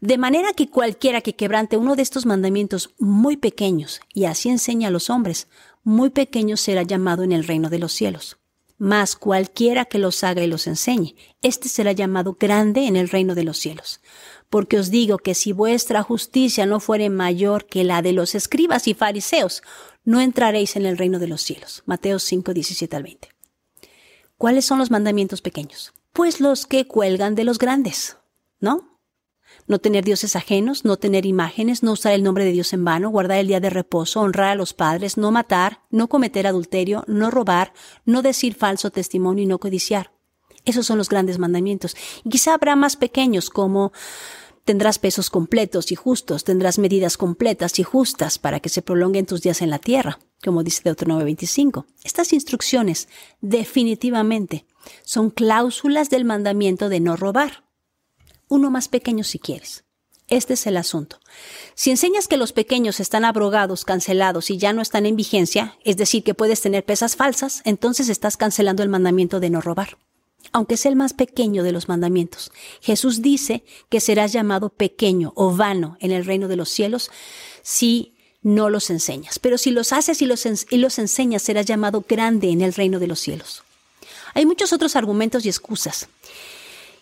de 0.01 0.17
manera 0.17 0.53
que 0.53 0.67
cualquiera 0.67 1.21
que 1.21 1.35
quebrante 1.35 1.77
uno 1.77 1.95
de 1.95 2.01
estos 2.01 2.25
mandamientos 2.25 2.95
muy 2.97 3.37
pequeños, 3.37 4.01
y 4.11 4.25
así 4.25 4.49
enseña 4.49 4.87
a 4.87 4.91
los 4.91 5.11
hombres, 5.11 5.47
muy 5.83 6.09
pequeño 6.09 6.57
será 6.57 6.81
llamado 6.81 7.21
en 7.21 7.31
el 7.31 7.45
reino 7.45 7.69
de 7.69 7.79
los 7.79 7.93
cielos 7.93 8.37
mas 8.83 9.15
cualquiera 9.15 9.85
que 9.85 9.97
los 9.97 10.25
haga 10.25 10.43
y 10.43 10.47
los 10.47 10.67
enseñe, 10.67 11.15
éste 11.41 11.69
será 11.69 11.93
llamado 11.93 12.35
grande 12.37 12.85
en 12.85 12.97
el 12.97 13.07
reino 13.07 13.33
de 13.33 13.45
los 13.45 13.57
cielos. 13.57 14.01
Porque 14.53 14.77
os 14.77 14.91
digo 14.91 15.17
que 15.17 15.33
si 15.33 15.51
vuestra 15.51 16.03
justicia 16.03 16.67
no 16.67 16.79
fuere 16.79 17.09
mayor 17.09 17.65
que 17.65 17.83
la 17.83 18.03
de 18.03 18.13
los 18.13 18.35
escribas 18.35 18.87
y 18.87 18.93
fariseos, 18.93 19.63
no 20.03 20.21
entraréis 20.21 20.75
en 20.75 20.85
el 20.85 20.95
reino 20.95 21.17
de 21.17 21.25
los 21.25 21.41
cielos. 21.41 21.81
Mateo 21.87 22.19
5, 22.19 22.53
17 22.53 22.95
al 22.95 23.01
20. 23.01 23.29
¿Cuáles 24.37 24.63
son 24.63 24.77
los 24.77 24.91
mandamientos 24.91 25.41
pequeños? 25.41 25.91
Pues 26.11 26.39
los 26.39 26.67
que 26.67 26.85
cuelgan 26.85 27.33
de 27.33 27.45
los 27.45 27.57
grandes, 27.57 28.17
¿no? 28.59 28.99
no 29.65 29.79
tener 29.79 30.03
dioses 30.03 30.35
ajenos, 30.35 30.85
no 30.85 30.97
tener 30.97 31.25
imágenes, 31.25 31.81
no 31.81 31.93
usar 31.93 32.13
el 32.13 32.21
nombre 32.21 32.45
de 32.45 32.51
Dios 32.51 32.73
en 32.73 32.85
vano, 32.85 33.09
guardar 33.09 33.39
el 33.39 33.47
día 33.47 33.59
de 33.59 33.71
reposo, 33.71 34.21
honrar 34.21 34.49
a 34.49 34.55
los 34.55 34.75
padres, 34.75 35.17
no 35.17 35.31
matar, 35.31 35.81
no 35.89 36.09
cometer 36.09 36.45
adulterio, 36.45 37.05
no 37.07 37.31
robar, 37.31 37.73
no 38.05 38.21
decir 38.21 38.53
falso 38.53 38.91
testimonio 38.91 39.45
y 39.45 39.47
no 39.47 39.57
codiciar. 39.57 40.11
Esos 40.65 40.85
son 40.85 40.97
los 40.97 41.09
grandes 41.09 41.39
mandamientos. 41.39 41.95
Y 42.23 42.29
quizá 42.29 42.53
habrá 42.53 42.75
más 42.75 42.95
pequeños 42.95 43.49
como 43.49 43.91
tendrás 44.65 44.99
pesos 44.99 45.29
completos 45.29 45.91
y 45.91 45.95
justos, 45.95 46.43
tendrás 46.43 46.79
medidas 46.79 47.17
completas 47.17 47.79
y 47.79 47.83
justas 47.83 48.39
para 48.39 48.59
que 48.59 48.69
se 48.69 48.81
prolonguen 48.81 49.25
tus 49.25 49.41
días 49.41 49.61
en 49.61 49.69
la 49.69 49.79
tierra, 49.79 50.19
como 50.43 50.63
dice 50.63 50.81
Deuteronomio 50.83 51.25
25. 51.25 51.85
Estas 52.03 52.33
instrucciones 52.33 53.07
definitivamente 53.41 54.65
son 55.03 55.29
cláusulas 55.29 56.09
del 56.09 56.25
mandamiento 56.25 56.89
de 56.89 56.99
no 56.99 57.15
robar 57.15 57.63
uno 58.53 58.69
más 58.69 58.87
pequeño 58.87 59.23
si 59.23 59.39
quieres. 59.39 59.83
Este 60.27 60.53
es 60.53 60.67
el 60.67 60.77
asunto. 60.77 61.19
Si 61.75 61.91
enseñas 61.91 62.27
que 62.27 62.37
los 62.37 62.53
pequeños 62.53 62.99
están 62.99 63.25
abrogados, 63.25 63.83
cancelados 63.83 64.49
y 64.49 64.57
ya 64.57 64.73
no 64.73 64.81
están 64.81 65.05
en 65.05 65.15
vigencia, 65.15 65.77
es 65.83 65.97
decir, 65.97 66.23
que 66.23 66.33
puedes 66.33 66.61
tener 66.61 66.85
pesas 66.85 67.15
falsas, 67.15 67.61
entonces 67.65 68.09
estás 68.09 68.37
cancelando 68.37 68.83
el 68.83 68.89
mandamiento 68.89 69.39
de 69.39 69.49
no 69.49 69.59
robar. 69.59 69.97
Aunque 70.51 70.75
es 70.75 70.85
el 70.85 70.95
más 70.95 71.13
pequeño 71.13 71.63
de 71.63 71.71
los 71.71 71.87
mandamientos, 71.87 72.51
Jesús 72.81 73.21
dice 73.21 73.63
que 73.89 73.99
serás 73.99 74.33
llamado 74.33 74.69
pequeño 74.69 75.33
o 75.35 75.55
vano 75.55 75.97
en 75.99 76.11
el 76.11 76.25
reino 76.25 76.47
de 76.47 76.57
los 76.57 76.69
cielos 76.69 77.09
si 77.61 78.13
no 78.43 78.69
los 78.69 78.89
enseñas. 78.89 79.39
Pero 79.39 79.57
si 79.57 79.71
los 79.71 79.93
haces 79.93 80.21
y 80.21 80.25
los, 80.25 80.45
y 80.45 80.77
los 80.77 80.99
enseñas, 80.99 81.41
serás 81.41 81.65
llamado 81.65 82.05
grande 82.07 82.49
en 82.49 82.61
el 82.61 82.73
reino 82.73 82.99
de 82.99 83.07
los 83.07 83.19
cielos. 83.19 83.63
Hay 84.33 84.45
muchos 84.45 84.73
otros 84.73 84.95
argumentos 84.95 85.45
y 85.45 85.49
excusas. 85.49 86.07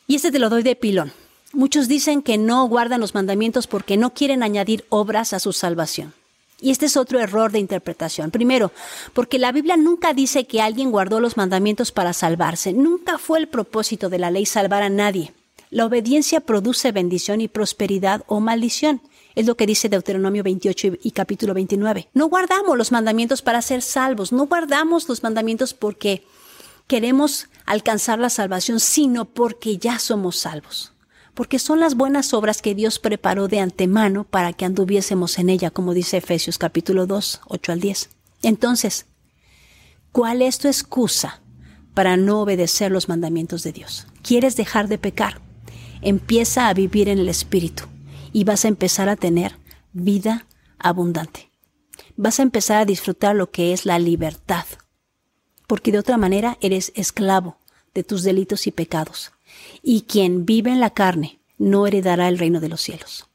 Y 0.08 0.16
este 0.16 0.32
te 0.32 0.40
lo 0.40 0.50
doy 0.50 0.64
de 0.64 0.76
pilón. 0.76 1.12
Muchos 1.54 1.88
dicen 1.88 2.22
que 2.22 2.38
no 2.38 2.66
guardan 2.68 3.02
los 3.02 3.14
mandamientos 3.14 3.68
porque 3.68 3.98
no 3.98 4.14
quieren 4.14 4.44
añadir 4.44 4.86
obras 4.90 5.34
a 5.34 5.40
su 5.40 5.52
salvación. 5.52 6.14
Y 6.62 6.70
este 6.70 6.86
es 6.86 6.96
otro 6.96 7.20
error 7.20 7.52
de 7.52 7.60
interpretación. 7.60 8.30
Primero, 8.30 8.72
porque 9.14 9.40
la 9.40 9.52
Biblia 9.52 9.76
nunca 9.76 10.14
dice 10.14 10.46
que 10.46 10.62
alguien 10.62 10.92
guardó 10.92 11.20
los 11.20 11.36
mandamientos 11.36 11.92
para 11.92 12.14
salvarse. 12.14 12.72
Nunca 12.72 13.18
fue 13.18 13.40
el 13.40 13.48
propósito 13.48 14.10
de 14.10 14.20
la 14.20 14.30
ley 14.30 14.46
salvar 14.46 14.84
a 14.84 14.90
nadie. 14.90 15.34
La 15.72 15.86
obediencia 15.86 16.42
produce 16.42 16.92
bendición 16.92 17.42
y 17.42 17.48
prosperidad 17.48 18.24
o 18.28 18.40
maldición. 18.40 19.02
Es 19.36 19.48
lo 19.48 19.56
que 19.56 19.66
dice 19.66 19.90
Deuteronomio 19.90 20.44
28 20.44 20.98
y 21.02 21.12
capítulo 21.12 21.54
29. 21.54 22.10
No 22.14 22.28
guardamos 22.28 22.78
los 22.78 22.92
mandamientos 22.92 23.42
para 23.42 23.62
ser 23.62 23.82
salvos, 23.82 24.32
no 24.32 24.46
guardamos 24.46 25.08
los 25.08 25.24
mandamientos 25.24 25.74
porque 25.74 26.24
queremos 26.88 27.48
alcanzar 27.66 28.20
la 28.20 28.30
salvación, 28.30 28.80
sino 28.80 29.26
porque 29.26 29.78
ya 29.78 29.98
somos 29.98 30.36
salvos. 30.38 30.92
Porque 31.34 31.60
son 31.60 31.80
las 31.80 31.96
buenas 31.96 32.34
obras 32.34 32.62
que 32.62 32.76
Dios 32.76 33.00
preparó 33.00 33.48
de 33.48 33.60
antemano 33.60 34.26
para 34.26 34.54
que 34.54 34.66
anduviésemos 34.66 35.40
en 35.40 35.50
ella, 35.50 35.72
como 35.72 35.94
dice 35.94 36.18
Efesios 36.18 36.58
capítulo 36.58 37.08
2, 37.08 37.42
8 37.48 37.72
al 37.72 37.80
10. 37.80 38.10
Entonces, 38.44 39.06
¿cuál 40.12 40.42
es 40.42 40.58
tu 40.58 40.68
excusa 40.68 41.42
para 41.94 42.18
no 42.18 42.42
obedecer 42.42 42.92
los 42.92 43.08
mandamientos 43.08 43.64
de 43.64 43.72
Dios? 43.72 44.08
¿Quieres 44.22 44.56
dejar 44.56 44.88
de 44.88 44.98
pecar? 44.98 45.42
Empieza 46.02 46.68
a 46.68 46.74
vivir 46.74 47.08
en 47.10 47.20
el 47.20 47.30
Espíritu 47.30 47.86
y 48.34 48.44
vas 48.44 48.66
a 48.66 48.70
empezar 48.70 49.10
a 49.10 49.16
tener 49.16 49.56
vida 49.94 50.48
abundante. 50.80 51.52
Vas 52.18 52.40
a 52.40 52.44
empezar 52.44 52.78
a 52.82 52.86
disfrutar 52.86 53.36
lo 53.36 53.52
que 53.52 53.74
es 53.74 53.86
la 53.86 54.00
libertad, 54.00 54.66
porque 55.68 55.92
de 55.92 56.00
otra 56.00 56.18
manera 56.18 56.58
eres 56.62 56.92
esclavo 56.96 57.58
de 57.94 58.04
tus 58.04 58.24
delitos 58.24 58.68
y 58.68 58.72
pecados, 58.72 59.32
y 59.84 60.02
quien 60.04 60.46
vive 60.46 60.72
en 60.72 60.80
la 60.80 60.92
carne 60.92 61.40
no 61.58 61.88
heredará 61.88 62.28
el 62.28 62.40
reino 62.40 62.60
de 62.60 62.70
los 62.70 62.82
cielos. 62.82 63.28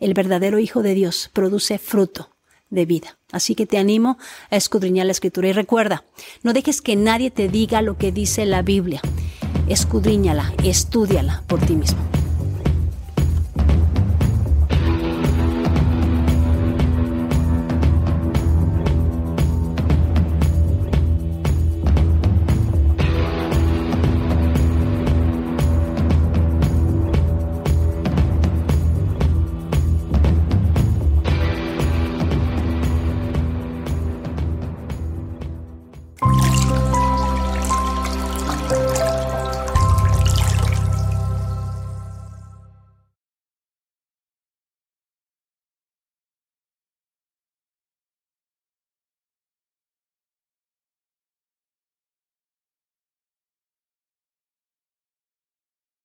El 0.00 0.14
verdadero 0.14 0.58
Hijo 0.58 0.82
de 0.82 0.94
Dios 0.94 1.30
produce 1.32 1.78
fruto 1.78 2.30
de 2.70 2.86
vida. 2.86 3.18
Así 3.32 3.54
que 3.54 3.66
te 3.66 3.78
animo 3.78 4.18
a 4.50 4.56
escudriñar 4.56 5.06
la 5.06 5.12
escritura 5.12 5.48
y 5.48 5.52
recuerda, 5.52 6.04
no 6.42 6.52
dejes 6.52 6.80
que 6.80 6.96
nadie 6.96 7.30
te 7.30 7.48
diga 7.48 7.82
lo 7.82 7.96
que 7.96 8.12
dice 8.12 8.46
la 8.46 8.62
Biblia. 8.62 9.00
Escudriñala, 9.68 10.54
estudiala 10.62 11.42
por 11.46 11.60
ti 11.60 11.74
mismo. 11.74 12.17